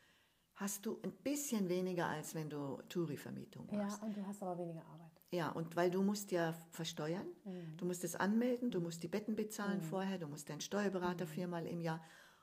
[0.54, 4.02] hast du ein bisschen weniger, als wenn du Touri-Vermietung ja, machst.
[4.02, 5.10] und du hast aber weniger Arbeit.
[5.30, 7.76] Ja, und weil du musst ja versteuern, Mhm.
[7.78, 11.30] du musst es anmelden, du musst die Betten bezahlen vorher, du musst deinen Steuerberater Mhm.
[11.30, 12.02] viermal im Jahr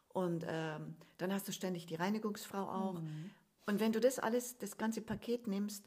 [0.09, 2.99] und ähm, dann hast du ständig die Reinigungsfrau auch.
[3.01, 3.29] Mhm.
[3.67, 5.85] Und wenn du das alles, das ganze Paket nimmst,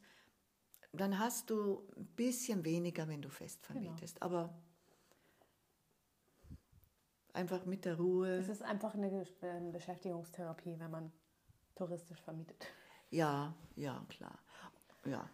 [0.93, 3.81] dann hast du ein bisschen weniger, wenn du fest Genau.
[3.81, 4.21] vermietest.
[4.23, 4.55] Aber
[7.33, 8.37] einfach mit der Ruhe.
[8.37, 11.13] Es ist einfach eine Ges- ähm, Beschäftigungstherapie, wenn man
[11.75, 12.67] touristisch vermietet.
[13.11, 14.39] Ja, ja, klar.
[15.05, 15.29] Ja.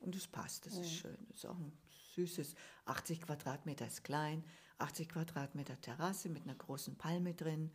[0.00, 0.70] Und es passt, Mhm.
[0.70, 1.26] das ist schön.
[1.28, 1.72] Das ist auch ein
[2.14, 2.54] süßes,
[2.86, 4.44] 80 Quadratmeter ist klein,
[4.78, 7.72] 80 Quadratmeter Terrasse mit einer großen Palme drin.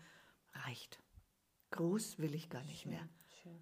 [0.53, 1.01] Reicht.
[1.72, 3.07] Groß will ich gar nicht mehr.
[3.41, 3.61] Schön.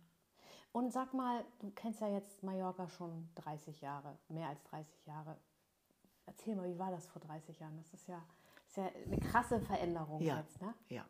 [0.73, 5.37] Und sag mal, du kennst ja jetzt Mallorca schon 30 Jahre, mehr als 30 Jahre.
[6.25, 7.77] Erzähl mal, wie war das vor 30 Jahren?
[7.77, 8.21] Das ist ja,
[8.67, 10.39] ist ja eine krasse Veränderung Ja.
[10.39, 10.73] jetzt, ne?
[10.89, 11.05] Ja.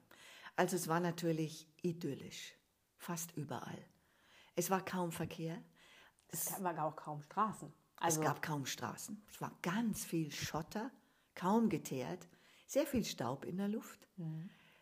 [0.57, 2.53] Also es war natürlich idyllisch.
[2.97, 3.83] Fast überall.
[4.55, 5.61] Es war kaum Verkehr.
[6.27, 7.73] Es war auch kaum Straßen.
[7.97, 9.23] Also, es gab kaum Straßen.
[9.29, 10.91] Es war ganz viel Schotter,
[11.35, 12.27] kaum geteert,
[12.67, 14.07] sehr viel Staub in der Luft.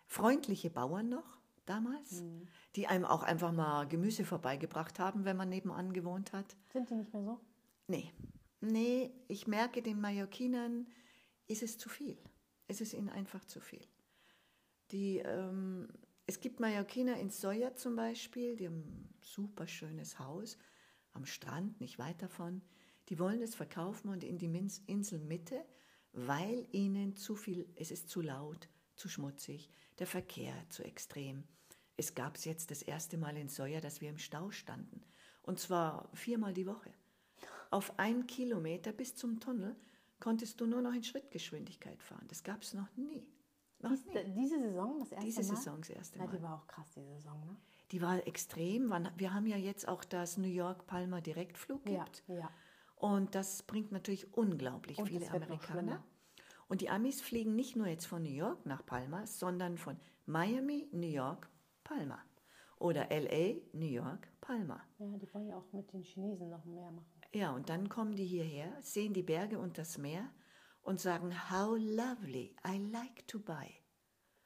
[0.07, 2.24] Freundliche Bauern noch damals,
[2.76, 6.55] die einem auch einfach mal Gemüse vorbeigebracht haben, wenn man nebenan gewohnt hat.
[6.72, 7.39] sind die nicht mehr so?
[7.88, 8.12] Nee,
[8.62, 10.88] nee, ich merke, den Mallorquinern
[11.47, 12.18] ist es zu viel.
[12.68, 13.86] Es ist ihnen einfach zu viel.
[14.91, 15.89] Die, ähm,
[16.26, 20.57] es gibt Mallorquiner in Soja zum Beispiel, die haben ein super schönes Haus
[21.12, 22.62] am Strand, nicht weit davon.
[23.09, 24.47] Die wollen es verkaufen und in die
[24.88, 25.66] Inselmitte,
[26.14, 29.70] weil ihnen zu viel, es ist zu laut, zu schmutzig,
[30.02, 31.43] der Verkehr zu extrem.
[31.95, 35.04] Es gab es jetzt das erste Mal in Soja, dass wir im Stau standen.
[35.43, 36.91] Und zwar viermal die Woche.
[37.70, 39.76] Auf einen Kilometer bis zum Tunnel
[40.20, 42.26] konntest du nur noch in Schrittgeschwindigkeit fahren.
[42.30, 43.28] Das gab es noch nie.
[43.80, 44.34] Noch Dies, nie.
[44.34, 45.56] diese Saison, das erste Diese Mal?
[45.58, 46.36] Saison das erste Ja, Mal.
[46.36, 47.58] die war auch krass, die Saison, ne?
[47.91, 48.91] Die war extrem.
[49.18, 52.24] Wir haben ja jetzt auch das New York-Palma Direktflug Ja, gibt.
[52.28, 52.49] ja.
[52.95, 56.04] Und das bringt natürlich unglaublich Und viele Amerikaner.
[56.72, 60.88] Und die Amis fliegen nicht nur jetzt von New York nach Palma, sondern von Miami,
[60.93, 61.49] New York,
[61.84, 62.24] Palma.
[62.78, 64.82] Oder LA, New York, Palma.
[64.97, 67.11] Ja, die wollen ja auch mit den Chinesen noch mehr machen.
[67.34, 70.32] Ja, und dann kommen die hierher, sehen die Berge und das Meer
[70.82, 73.67] und sagen, how lovely, I like to buy.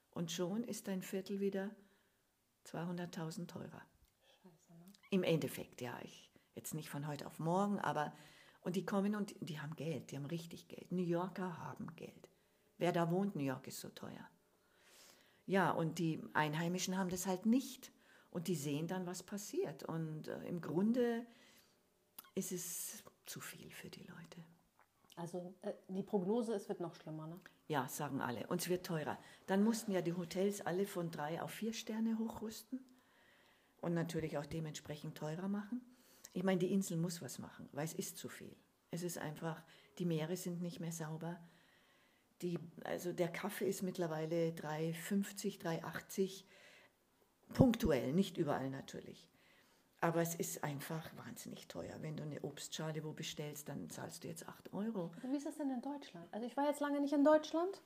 [0.09, 1.75] Und schon ist dein Viertel wieder
[2.65, 3.83] 200.000 teurer.
[4.41, 4.91] Scheiße, ne?
[5.11, 5.95] Im Endeffekt, ja.
[6.01, 8.15] Ich, jetzt nicht von heute auf morgen, aber.
[8.65, 10.91] Und die kommen und die haben Geld, die haben richtig Geld.
[10.91, 12.29] New Yorker haben Geld.
[12.79, 14.27] Wer da wohnt, New York ist so teuer.
[15.45, 17.91] Ja, und die Einheimischen haben das halt nicht.
[18.31, 19.83] Und die sehen dann, was passiert.
[19.83, 21.27] Und äh, im Grunde
[22.33, 24.43] ist es zu viel für die Leute.
[25.15, 27.39] Also äh, die Prognose, es wird noch schlimmer, ne?
[27.67, 28.47] Ja, sagen alle.
[28.47, 29.19] Und es wird teurer.
[29.45, 32.83] Dann mussten ja die Hotels alle von drei auf vier Sterne hochrüsten
[33.77, 35.81] und natürlich auch dementsprechend teurer machen.
[36.35, 38.53] Ich meine, die Insel muss was machen, weil es ist zu viel.
[38.91, 39.63] Es ist einfach,
[39.97, 41.39] die Meere sind nicht mehr sauber.
[42.41, 46.43] Die, also der Kaffee ist mittlerweile 3,50, 3,80.
[47.53, 49.29] Punktuell, nicht überall natürlich.
[50.01, 51.95] Aber es ist einfach wahnsinnig teuer.
[52.01, 55.11] Wenn du eine Obstschale wo bestellst, dann zahlst du jetzt 8 Euro.
[55.23, 56.27] Wie ist das denn in Deutschland?
[56.33, 57.81] Also ich war jetzt lange nicht in Deutschland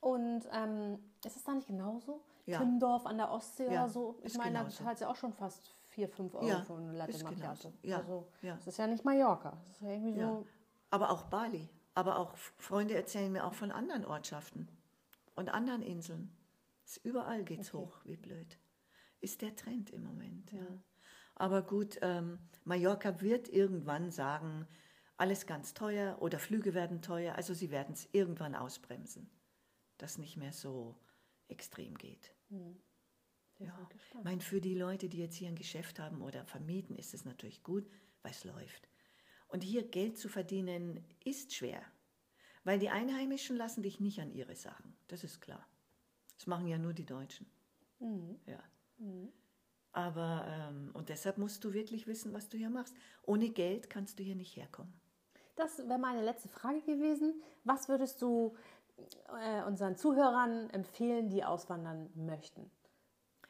[0.00, 2.22] und ähm, ist es da nicht genauso?
[2.46, 2.60] Ja.
[2.60, 4.18] Timmendorf an der Ostsee Ja, oder so?
[4.22, 7.12] Ich meine, da du ja auch schon fast 4, 5 Euro Ja, für eine Latte
[7.12, 7.72] ist Macchiato.
[7.82, 8.56] Ja, Also ja.
[8.56, 9.60] es ist ja nicht Mallorca.
[9.64, 10.28] Es ist ja irgendwie Ja.
[10.28, 10.46] so
[10.90, 11.68] Aber auch Bali.
[11.94, 14.68] Aber auch Freunde erzählen mir auch von anderen Ortschaften
[15.34, 16.34] und anderen Inseln.
[16.84, 17.84] Es überall geht's okay.
[17.84, 18.58] hoch, wie blöd.
[19.20, 20.60] Ist der Trend im Moment, ja.
[20.60, 20.82] ja.
[21.34, 24.66] Aber gut, ähm, Mallorca wird irgendwann sagen,
[25.16, 27.34] alles ganz teuer oder Flüge werden teuer.
[27.34, 29.30] Also sie werden es irgendwann ausbremsen,
[29.98, 30.96] dass nicht mehr so
[31.48, 32.32] extrem geht.
[32.48, 32.80] Hm.
[33.60, 37.12] Ja, ich meine, für die Leute, die jetzt hier ein Geschäft haben oder vermieten, ist
[37.12, 37.88] es natürlich gut,
[38.22, 38.88] weil es läuft.
[39.48, 41.82] Und hier Geld zu verdienen ist schwer,
[42.64, 44.96] weil die Einheimischen lassen dich nicht an ihre Sachen.
[45.08, 45.66] Das ist klar.
[46.36, 47.46] Das machen ja nur die Deutschen.
[47.98, 48.40] Mhm.
[48.46, 48.62] Ja.
[48.98, 49.30] Mhm.
[49.92, 52.94] Aber, ähm, und deshalb musst du wirklich wissen, was du hier machst.
[53.22, 54.92] Ohne Geld kannst du hier nicht herkommen.
[55.56, 57.42] Das wäre meine letzte Frage gewesen.
[57.64, 58.56] Was würdest du
[59.40, 62.70] äh, unseren Zuhörern empfehlen, die auswandern möchten?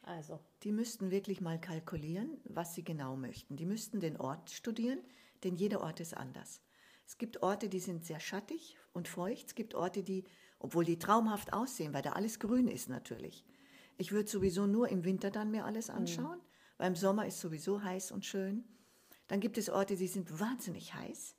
[0.03, 0.41] Also.
[0.63, 3.57] Die müssten wirklich mal kalkulieren, was sie genau möchten.
[3.57, 5.01] Die müssten den Ort studieren,
[5.45, 6.61] denn jeder Ort ist anders.
[7.07, 9.49] Es gibt Orte, die sind sehr schattig und feucht.
[9.49, 10.25] Es gibt Orte, die,
[10.59, 13.45] obwohl die traumhaft aussehen, weil da alles grün ist natürlich.
[13.99, 16.45] Ich würde sowieso nur im Winter dann mir alles anschauen, mhm.
[16.79, 18.65] weil im Sommer ist sowieso heiß und schön.
[19.27, 21.37] Dann gibt es Orte, die sind wahnsinnig heiß,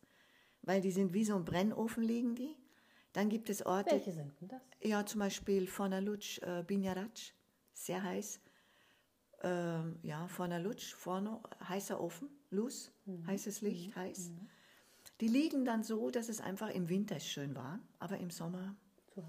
[0.62, 2.56] weil die sind wie so ein Brennofen liegen die.
[3.14, 3.92] Dann gibt es Orte.
[3.92, 4.62] Welche sind denn das?
[4.82, 7.34] Ja, zum Beispiel Fornaluc, äh, Binyarac,
[7.74, 8.40] sehr heiß.
[9.44, 13.26] Ähm, ja, Fornaluc, Forno, heißer Ofen, Luz, mhm.
[13.26, 14.00] heißes Licht, mhm.
[14.00, 14.30] heiß.
[14.30, 14.50] Mhm.
[15.20, 18.76] Die liegen dann so, dass es einfach im Winter schön war, aber im Sommer
[19.16, 19.26] heiß.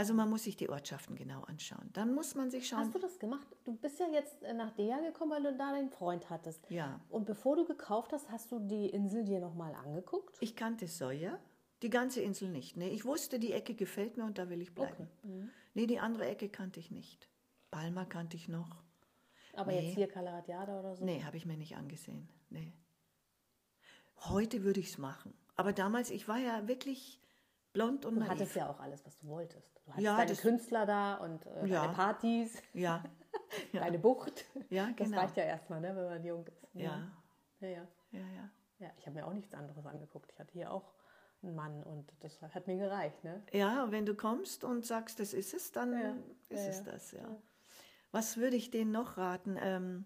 [0.00, 1.90] Also man muss sich die Ortschaften genau anschauen.
[1.92, 2.80] Dann muss man sich schauen.
[2.80, 3.46] Hast du das gemacht?
[3.64, 6.70] Du bist ja jetzt äh, nach Dea gekommen, weil du da deinen Freund hattest.
[6.70, 7.00] Ja.
[7.10, 10.36] Und bevor du gekauft hast, hast du die Insel dir nochmal angeguckt?
[10.40, 11.38] Ich kannte Sawyer,
[11.82, 12.76] die ganze Insel nicht.
[12.76, 15.08] Nee, ich wusste, die Ecke gefällt mir und da will ich bleiben.
[15.18, 15.28] Okay.
[15.28, 15.50] Mhm.
[15.74, 17.28] Nee, die andere Ecke kannte ich nicht.
[17.70, 18.82] Palma kannte ich noch.
[19.54, 19.80] Aber nee.
[19.80, 21.04] jetzt hier Calaratiada oder so?
[21.04, 22.28] Nee, habe ich mir nicht angesehen.
[22.50, 22.72] Nee.
[24.28, 25.34] Heute würde ich es machen.
[25.56, 27.20] Aber damals, ich war ja wirklich
[27.72, 28.30] blond und Du naiv.
[28.30, 29.80] hattest ja auch alles, was du wolltest.
[29.84, 31.82] Du hattest ja, deine Künstler da und äh, ja.
[31.82, 32.62] deine Partys.
[32.72, 33.02] Ja.
[33.72, 33.80] ja.
[33.80, 34.44] Deine Bucht.
[34.68, 35.10] Ja, genau.
[35.10, 36.74] Das reicht ja erstmal, ne, wenn man jung ist.
[36.74, 37.10] Ja.
[37.60, 37.88] Ja, ja.
[38.12, 38.50] Ja, ja.
[38.78, 40.30] ja ich habe mir auch nichts anderes angeguckt.
[40.32, 40.92] Ich hatte hier auch
[41.42, 43.22] einen Mann und das hat mir gereicht.
[43.24, 43.42] Ne?
[43.52, 47.36] Ja, wenn du kommst und sagst, das ist es, dann ist es das, ja.
[48.12, 49.56] Was würde ich denen noch raten?
[49.60, 50.04] Ähm,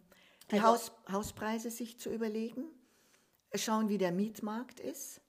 [0.51, 2.65] die also, Haus, Hauspreise sich zu überlegen,
[3.55, 5.21] schauen, wie der Mietmarkt ist.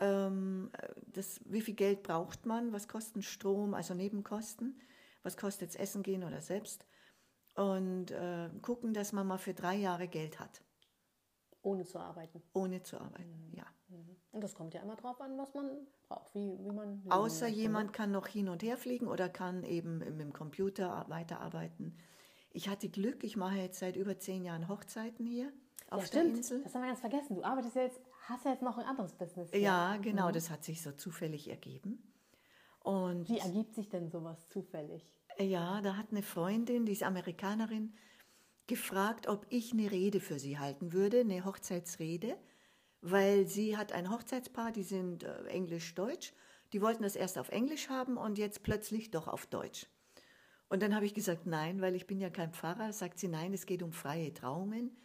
[0.00, 0.70] Ähm,
[1.06, 2.72] das, wie viel Geld braucht man?
[2.72, 4.80] Was kostet Strom, also Nebenkosten?
[5.22, 6.86] Was kostet Essen gehen oder selbst?
[7.54, 10.62] Und äh, gucken, dass man mal für drei Jahre Geld hat.
[11.62, 12.42] Ohne zu arbeiten.
[12.54, 13.56] Ohne zu arbeiten, mhm.
[13.56, 13.66] ja.
[13.88, 14.16] Mhm.
[14.32, 17.02] Und das kommt ja immer drauf an, was man braucht, wie, wie man.
[17.10, 17.60] Außer möchte.
[17.60, 21.96] jemand kann noch hin und her fliegen oder kann eben mit dem Computer weiterarbeiten.
[22.52, 25.52] Ich hatte Glück, ich mache jetzt seit über zehn Jahren Hochzeiten hier
[25.90, 26.62] auf ja, der Insel.
[26.62, 27.36] Das haben wir ganz vergessen.
[27.36, 29.50] Du arbeitest ja jetzt, hast ja jetzt noch ein anderes Business.
[29.50, 29.60] Hier.
[29.60, 30.32] Ja, genau, mhm.
[30.32, 32.02] das hat sich so zufällig ergeben.
[32.82, 35.06] Und wie ergibt sich denn sowas zufällig?
[35.38, 37.94] Ja, da hat eine Freundin, die ist Amerikanerin,
[38.70, 42.38] gefragt, ob ich eine Rede für sie halten würde, eine Hochzeitsrede,
[43.00, 46.32] weil sie hat ein Hochzeitspaar, die sind äh, englisch-deutsch,
[46.72, 49.86] die wollten das erst auf Englisch haben und jetzt plötzlich doch auf Deutsch.
[50.68, 52.92] Und dann habe ich gesagt, nein, weil ich bin ja kein Pfarrer.
[52.92, 54.96] Sagt sie, nein, es geht um freie Trauungen.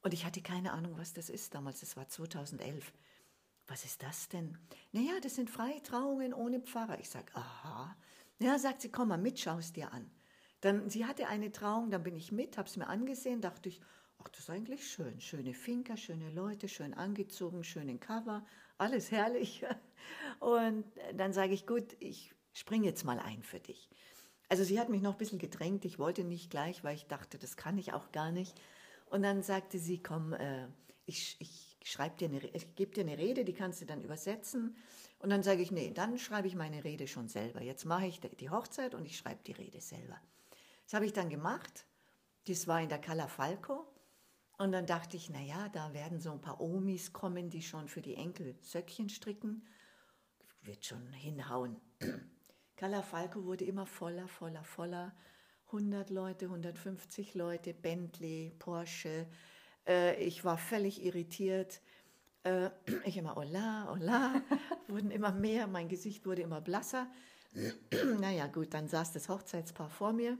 [0.00, 1.80] Und ich hatte keine Ahnung, was das ist damals.
[1.80, 2.90] Das war 2011.
[3.66, 4.56] Was ist das denn?
[4.92, 6.98] Naja, das sind freie Trauungen ohne Pfarrer.
[7.00, 7.94] Ich sage, aha.
[8.38, 10.10] Ja, sagt sie, komm mal mit, schau es dir an.
[10.64, 13.82] Dann, sie hatte eine Trauung, dann bin ich mit, habe es mir angesehen, dachte ich,
[14.16, 15.20] ach, das ist eigentlich schön.
[15.20, 18.46] Schöne Finker, schöne Leute, schön angezogen, schönen Cover,
[18.78, 19.62] alles herrlich.
[20.40, 23.90] Und dann sage ich, gut, ich springe jetzt mal ein für dich.
[24.48, 27.38] Also sie hat mich noch ein bisschen gedrängt, ich wollte nicht gleich, weil ich dachte,
[27.38, 28.58] das kann ich auch gar nicht.
[29.04, 30.68] Und dann sagte sie, komm, äh,
[31.04, 34.78] ich, ich schreib dir eine, ich gebe dir eine Rede, die kannst du dann übersetzen.
[35.18, 37.60] Und dann sage ich, nee, dann schreibe ich meine Rede schon selber.
[37.60, 40.18] Jetzt mache ich die Hochzeit und ich schreibe die Rede selber.
[40.84, 41.86] Das habe ich dann gemacht.
[42.46, 43.86] Das war in der Cala Falco.
[44.58, 48.02] Und dann dachte ich, naja, da werden so ein paar Omis kommen, die schon für
[48.02, 49.66] die Enkel Söckchen stricken.
[50.62, 51.80] Wird schon hinhauen.
[52.76, 55.14] Cala Falco wurde immer voller, voller, voller.
[55.66, 59.26] 100 Leute, 150 Leute, Bentley, Porsche.
[59.86, 61.80] Äh, ich war völlig irritiert.
[62.44, 62.70] Äh,
[63.04, 64.42] ich immer, hola, hola,
[64.88, 67.10] wurden immer mehr, mein Gesicht wurde immer blasser.
[68.20, 70.38] naja, gut, dann saß das Hochzeitspaar vor mir.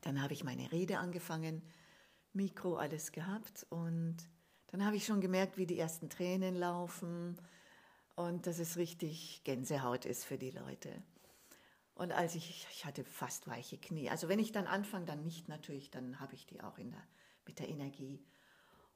[0.00, 1.62] Dann habe ich meine Rede angefangen,
[2.32, 4.16] Mikro, alles gehabt und
[4.68, 7.36] dann habe ich schon gemerkt, wie die ersten Tränen laufen
[8.16, 11.02] und dass es richtig Gänsehaut ist für die Leute.
[11.94, 14.08] Und als ich, ich hatte fast weiche Knie.
[14.08, 17.02] Also wenn ich dann anfange, dann nicht natürlich, dann habe ich die auch in der,
[17.44, 18.24] mit der Energie.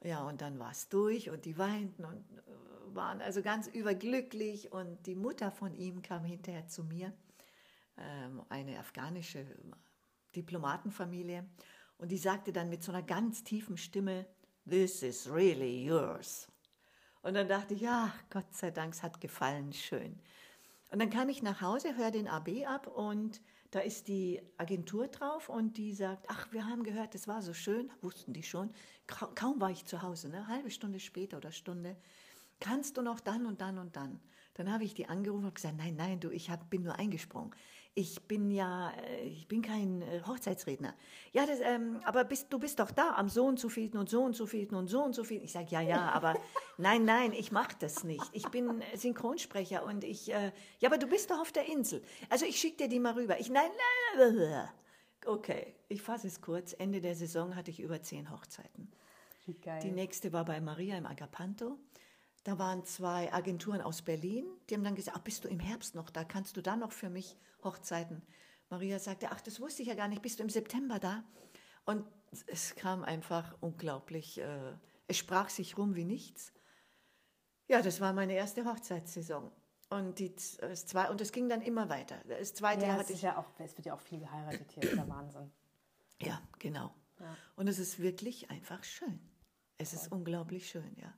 [0.04, 4.72] Ja, und dann war es durch und die weinten und äh, waren also ganz überglücklich.
[4.72, 7.12] Und die Mutter von ihm kam hinterher zu mir,
[7.98, 9.46] ähm, eine afghanische
[10.32, 11.46] Diplomatenfamilie.
[11.98, 14.26] Und die sagte dann mit so einer ganz tiefen Stimme,
[14.68, 16.48] This is really yours.
[17.22, 20.18] Und dann dachte ich, ja, Gott sei Dank, es hat gefallen, schön.
[20.90, 25.08] Und dann kam ich nach Hause, höre den AB ab und da ist die Agentur
[25.08, 28.70] drauf und die sagt, ach, wir haben gehört, es war so schön, wussten die schon.
[29.06, 31.96] Kaum war ich zu Hause, eine halbe Stunde später oder Stunde,
[32.60, 34.20] kannst du noch dann und dann und dann.
[34.54, 37.54] Dann habe ich die angerufen und gesagt, nein, nein, du, ich hab, bin nur eingesprungen.
[37.94, 40.94] Ich bin ja, äh, ich bin kein äh, Hochzeitsredner.
[41.32, 44.08] Ja, das, ähm, aber bist, du bist doch da am so und so vielten und
[44.08, 45.44] so und so vielten und so und so vielten.
[45.44, 46.34] Ich sage, ja, ja, aber
[46.78, 48.24] nein, nein, ich mache das nicht.
[48.32, 52.02] Ich bin Synchronsprecher und ich, äh, ja, aber du bist doch auf der Insel.
[52.30, 53.38] Also ich schicke dir die mal rüber.
[53.40, 53.70] Ich, nein,
[54.16, 54.68] nein, nein.
[55.26, 56.74] Okay, ich fasse es kurz.
[56.78, 58.90] Ende der Saison hatte ich über zehn Hochzeiten.
[59.82, 61.78] Die nächste war bei Maria im Agapanto.
[62.44, 65.94] Da waren zwei Agenturen aus Berlin, die haben dann gesagt, ach, bist du im Herbst
[65.94, 68.22] noch da, kannst du dann noch für mich Hochzeiten?
[68.68, 71.24] Maria sagte, ach, das wusste ich ja gar nicht, bist du im September da?
[71.84, 72.04] Und
[72.46, 74.72] es kam einfach unglaublich, äh,
[75.06, 76.52] es sprach sich rum wie nichts.
[77.68, 79.52] Ja, das war meine erste Hochzeitssaison.
[79.90, 82.16] Und, die, das zwei, und es ging dann immer weiter.
[82.26, 83.22] Das zweite ja, hatte ich.
[83.22, 85.52] Ja auch, es wird ja auch viel geheiratet hier, ist der Wahnsinn.
[86.22, 86.94] Ja, genau.
[87.20, 87.36] Ja.
[87.56, 89.20] Und es ist wirklich einfach schön.
[89.76, 91.12] Es ist unglaublich schön, ja.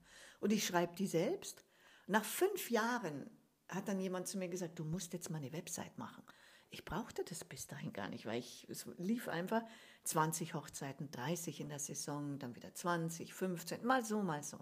[0.45, 1.65] Und ich schreibe die selbst.
[2.07, 3.31] Nach fünf Jahren
[3.67, 6.23] hat dann jemand zu mir gesagt, du musst jetzt mal eine Website machen.
[6.69, 9.63] Ich brauchte das bis dahin gar nicht, weil ich, es lief einfach
[10.03, 14.59] 20 Hochzeiten, 30 in der Saison, dann wieder 20, 15, mal so, mal so.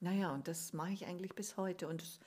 [0.00, 1.86] Naja, und das mache ich eigentlich bis heute.
[1.86, 2.18] Und das,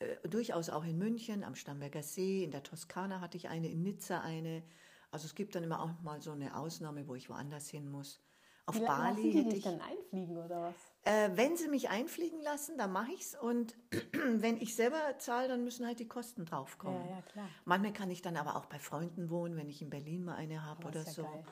[0.00, 3.84] äh, durchaus auch in München, am Starnberger See, in der Toskana hatte ich eine, in
[3.84, 4.64] Nizza eine.
[5.12, 8.20] Also es gibt dann immer auch mal so eine Ausnahme, wo ich woanders hin muss.
[8.64, 10.95] Auf Bali Lassen die dich dann einfliegen oder was?
[11.06, 13.34] Äh, wenn sie mich einfliegen lassen, dann mache ich es.
[13.36, 13.76] Und
[14.12, 17.00] wenn ich selber zahle, dann müssen halt die Kosten draufkommen.
[17.06, 17.48] Ja, ja, klar.
[17.64, 20.64] Manchmal kann ich dann aber auch bei Freunden wohnen, wenn ich in Berlin mal eine
[20.64, 21.44] habe oder ja so.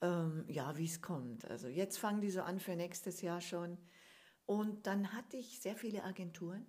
[0.00, 1.48] Ähm, ja, wie es kommt.
[1.48, 3.78] Also jetzt fangen die so an für nächstes Jahr schon.
[4.46, 6.66] Und dann hatte ich sehr viele Agenturen,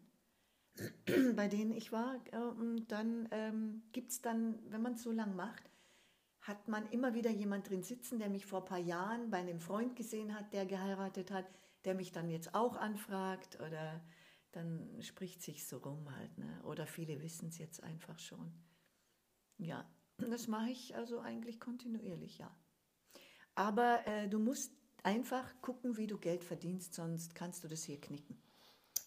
[1.36, 2.20] bei denen ich war.
[2.60, 5.64] Und dann ähm, gibt es dann, wenn man es so lang macht,
[6.42, 9.60] hat man immer wieder jemand drin sitzen, der mich vor ein paar Jahren bei einem
[9.60, 11.48] Freund gesehen hat, der geheiratet hat
[11.86, 14.02] der mich dann jetzt auch anfragt oder
[14.52, 16.38] dann spricht sich so rum halt.
[16.38, 16.62] Ne?
[16.64, 18.54] Oder viele wissen es jetzt einfach schon.
[19.58, 19.86] Ja,
[20.18, 22.56] das mache ich also eigentlich kontinuierlich, ja.
[23.56, 24.72] Aber äh, du musst
[25.04, 28.38] einfach gucken, wie du Geld verdienst, sonst kannst du das hier knicken.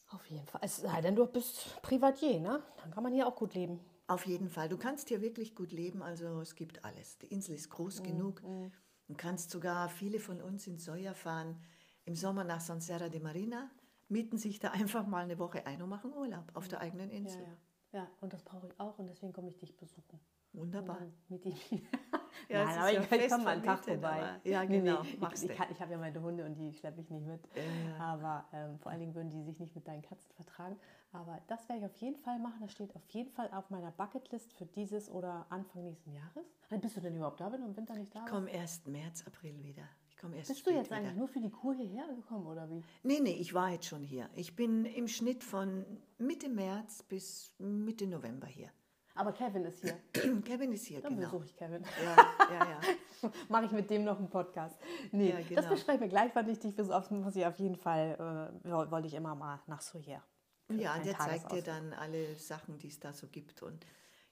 [0.09, 0.61] Auf jeden Fall.
[0.63, 2.63] Es sei denn, du bist Privatier, ne?
[2.79, 3.81] Dann kann man hier auch gut leben.
[4.07, 4.69] Auf jeden Fall.
[4.69, 6.01] Du kannst hier wirklich gut leben.
[6.01, 7.19] Also es gibt alles.
[7.19, 8.43] Die Insel ist groß mm, genug.
[8.45, 8.71] Mm.
[9.09, 11.61] Du kannst sogar, viele von uns in Soja fahren
[12.07, 13.71] im Sommer nach San Serra de Marina,
[14.09, 17.43] mieten sich da einfach mal eine Woche ein und machen Urlaub auf der eigenen Insel.
[17.43, 17.99] Ja, ja.
[18.01, 20.21] ja und das brauche ich auch und deswegen komme ich dich besuchen.
[20.53, 20.99] Wunderbar.
[21.29, 21.53] Mit ihm.
[22.49, 24.41] ja, Nein, aber ich, ich komme mal einen Tag vorbei.
[24.43, 25.03] Ja, genau.
[25.03, 27.43] Nee, nee, ich, ich, ich habe ja meine Hunde und die schleppe ich nicht mit.
[27.55, 28.03] Ja.
[28.03, 30.79] Aber ähm, vor allen Dingen würden die sich nicht mit deinen Katzen vertragen.
[31.13, 32.61] Aber das werde ich auf jeden Fall machen.
[32.61, 36.47] Das steht auf jeden Fall auf meiner Bucketlist für dieses oder Anfang nächsten Jahres.
[36.71, 38.29] Bist du denn überhaupt da, wenn du im Winter nicht da bist?
[38.29, 39.87] Ich komme erst März, April wieder.
[40.17, 40.97] Ich komme erst Bist du jetzt wieder.
[40.97, 42.83] eigentlich nur für die Kur hierher gekommen oder wie?
[43.03, 44.31] Nee, nee, ich war jetzt schon hier.
[44.35, 45.85] Ich bin im Schnitt von
[46.17, 48.71] Mitte März bis Mitte November hier.
[49.15, 49.99] Aber Kevin ist hier.
[50.45, 51.29] Kevin ist hier, Dann genau.
[51.29, 51.85] besuche ich Kevin.
[52.03, 52.17] Ja,
[52.51, 53.31] ja, ja.
[53.51, 54.79] Mache ich mit dem noch einen Podcast.
[55.13, 55.61] Nee, ja, genau.
[55.61, 59.15] das besprechen wir gleich, was ich dich was ich auf jeden Fall, äh, wollte ich
[59.15, 60.23] immer mal nach so hier.
[60.71, 63.85] Ja, und der zeigt dir dann alle Sachen, die es da so gibt und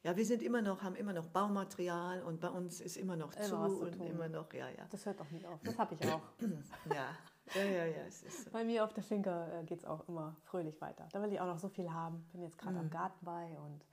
[0.05, 3.33] ja, wir sind immer noch, haben immer noch Baumaterial und bei uns ist immer noch
[3.35, 4.07] immer zu und tun.
[4.07, 4.85] immer noch, ja, ja.
[4.91, 5.59] Das hört doch nicht auf.
[5.65, 6.21] Das habe ich auch.
[6.95, 7.09] ja.
[7.55, 8.51] Ja, ja, ja, es ist so.
[8.51, 11.09] Bei mir auf der Finke äh, geht es auch immer fröhlich weiter.
[11.13, 12.27] Da will ich auch noch so viel haben.
[12.33, 12.83] Bin jetzt gerade mhm.
[12.83, 13.85] am Garten bei und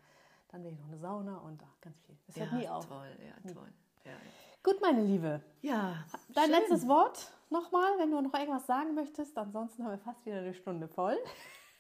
[0.50, 2.18] dann will ich noch eine Sauna und ach, ganz viel.
[2.28, 2.86] Das hört ja, nie auf.
[2.88, 3.70] Toll, ja, toll.
[4.04, 4.18] Ja, ja.
[4.64, 5.42] Gut, meine Liebe.
[5.62, 6.04] Ja.
[6.34, 6.54] Dein schön.
[6.54, 9.38] letztes Wort nochmal, wenn du noch irgendwas sagen möchtest.
[9.38, 11.18] Ansonsten haben wir fast wieder eine Stunde voll.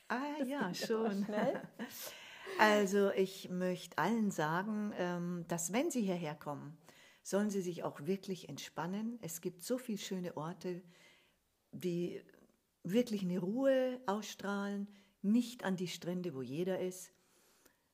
[0.07, 1.25] Ah, ja, schon.
[1.25, 1.61] Schnell.
[2.61, 6.77] Also ich möchte allen sagen, ähm, dass wenn sie hierher kommen,
[7.23, 9.17] sollen sie sich auch wirklich entspannen.
[9.23, 10.83] Es gibt so viele schöne Orte,
[11.71, 12.21] die
[12.83, 14.87] wirklich eine Ruhe ausstrahlen,
[15.23, 17.11] nicht an die Strände, wo jeder ist.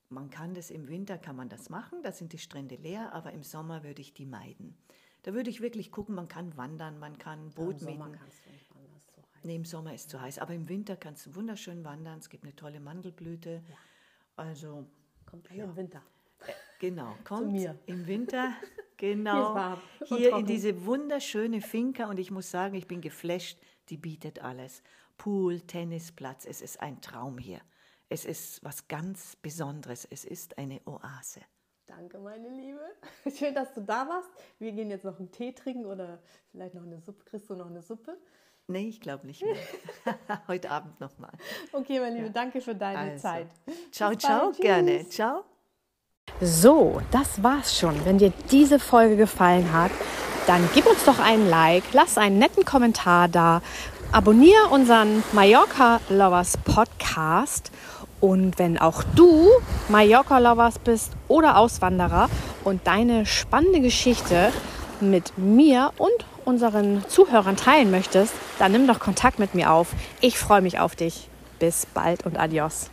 [0.09, 3.31] Man kann das im Winter, kann man das machen, da sind die Strände leer, aber
[3.31, 4.77] im Sommer würde ich die meiden.
[5.23, 8.45] Da würde ich wirklich gucken, man kann wandern, man kann Boot ja, Im Sommer kannst
[8.45, 9.43] du nicht wandern, ist zu heiß.
[9.43, 12.43] Nee, im Sommer ist zu heiß, aber im Winter kannst du wunderschön wandern, es gibt
[12.43, 13.63] eine tolle Mandelblüte.
[13.69, 13.75] Ja.
[14.37, 14.85] Also.
[15.25, 15.65] Kommt ja.
[15.65, 16.01] im Winter.
[16.39, 18.53] Äh, genau, kommt im Winter.
[18.99, 19.77] Genau.
[20.05, 23.59] Hier, hier in diese wunderschöne Finca und ich muss sagen, ich bin geflasht.
[23.89, 24.81] die bietet alles.
[25.17, 27.61] Pool, Tennisplatz, es ist ein Traum hier.
[28.09, 30.07] Es ist was ganz Besonderes.
[30.09, 31.41] Es ist eine Oase.
[31.85, 32.81] Danke, meine Liebe.
[33.37, 34.29] Schön, dass du da warst.
[34.59, 36.19] Wir gehen jetzt noch einen Tee trinken oder
[36.51, 37.23] vielleicht noch eine Suppe.
[37.25, 38.17] Kriegst du noch eine Suppe?
[38.69, 39.55] Nee, ich glaube nicht mehr.
[40.49, 41.31] Heute Abend nochmal.
[41.71, 42.33] Okay, meine Liebe, ja.
[42.33, 43.21] danke für deine also.
[43.21, 43.47] Zeit.
[43.91, 44.57] Ciao, Bis ciao, bald.
[44.57, 45.07] gerne.
[45.07, 45.45] Ciao.
[46.41, 48.03] So, das war's schon.
[48.05, 49.91] Wenn dir diese Folge gefallen hat,
[50.47, 53.61] dann gib uns doch einen Like, lass einen netten Kommentar da,
[54.11, 57.71] abonniere unseren Mallorca Lovers Podcast
[58.19, 59.49] und wenn auch du
[59.87, 62.29] Mallorca Lovers bist oder Auswanderer
[62.65, 64.51] und deine spannende Geschichte
[64.99, 69.89] mit mir und unseren Zuhörern teilen möchtest, dann nimm doch Kontakt mit mir auf.
[70.21, 71.27] Ich freue mich auf dich.
[71.59, 72.89] Bis bald und adios.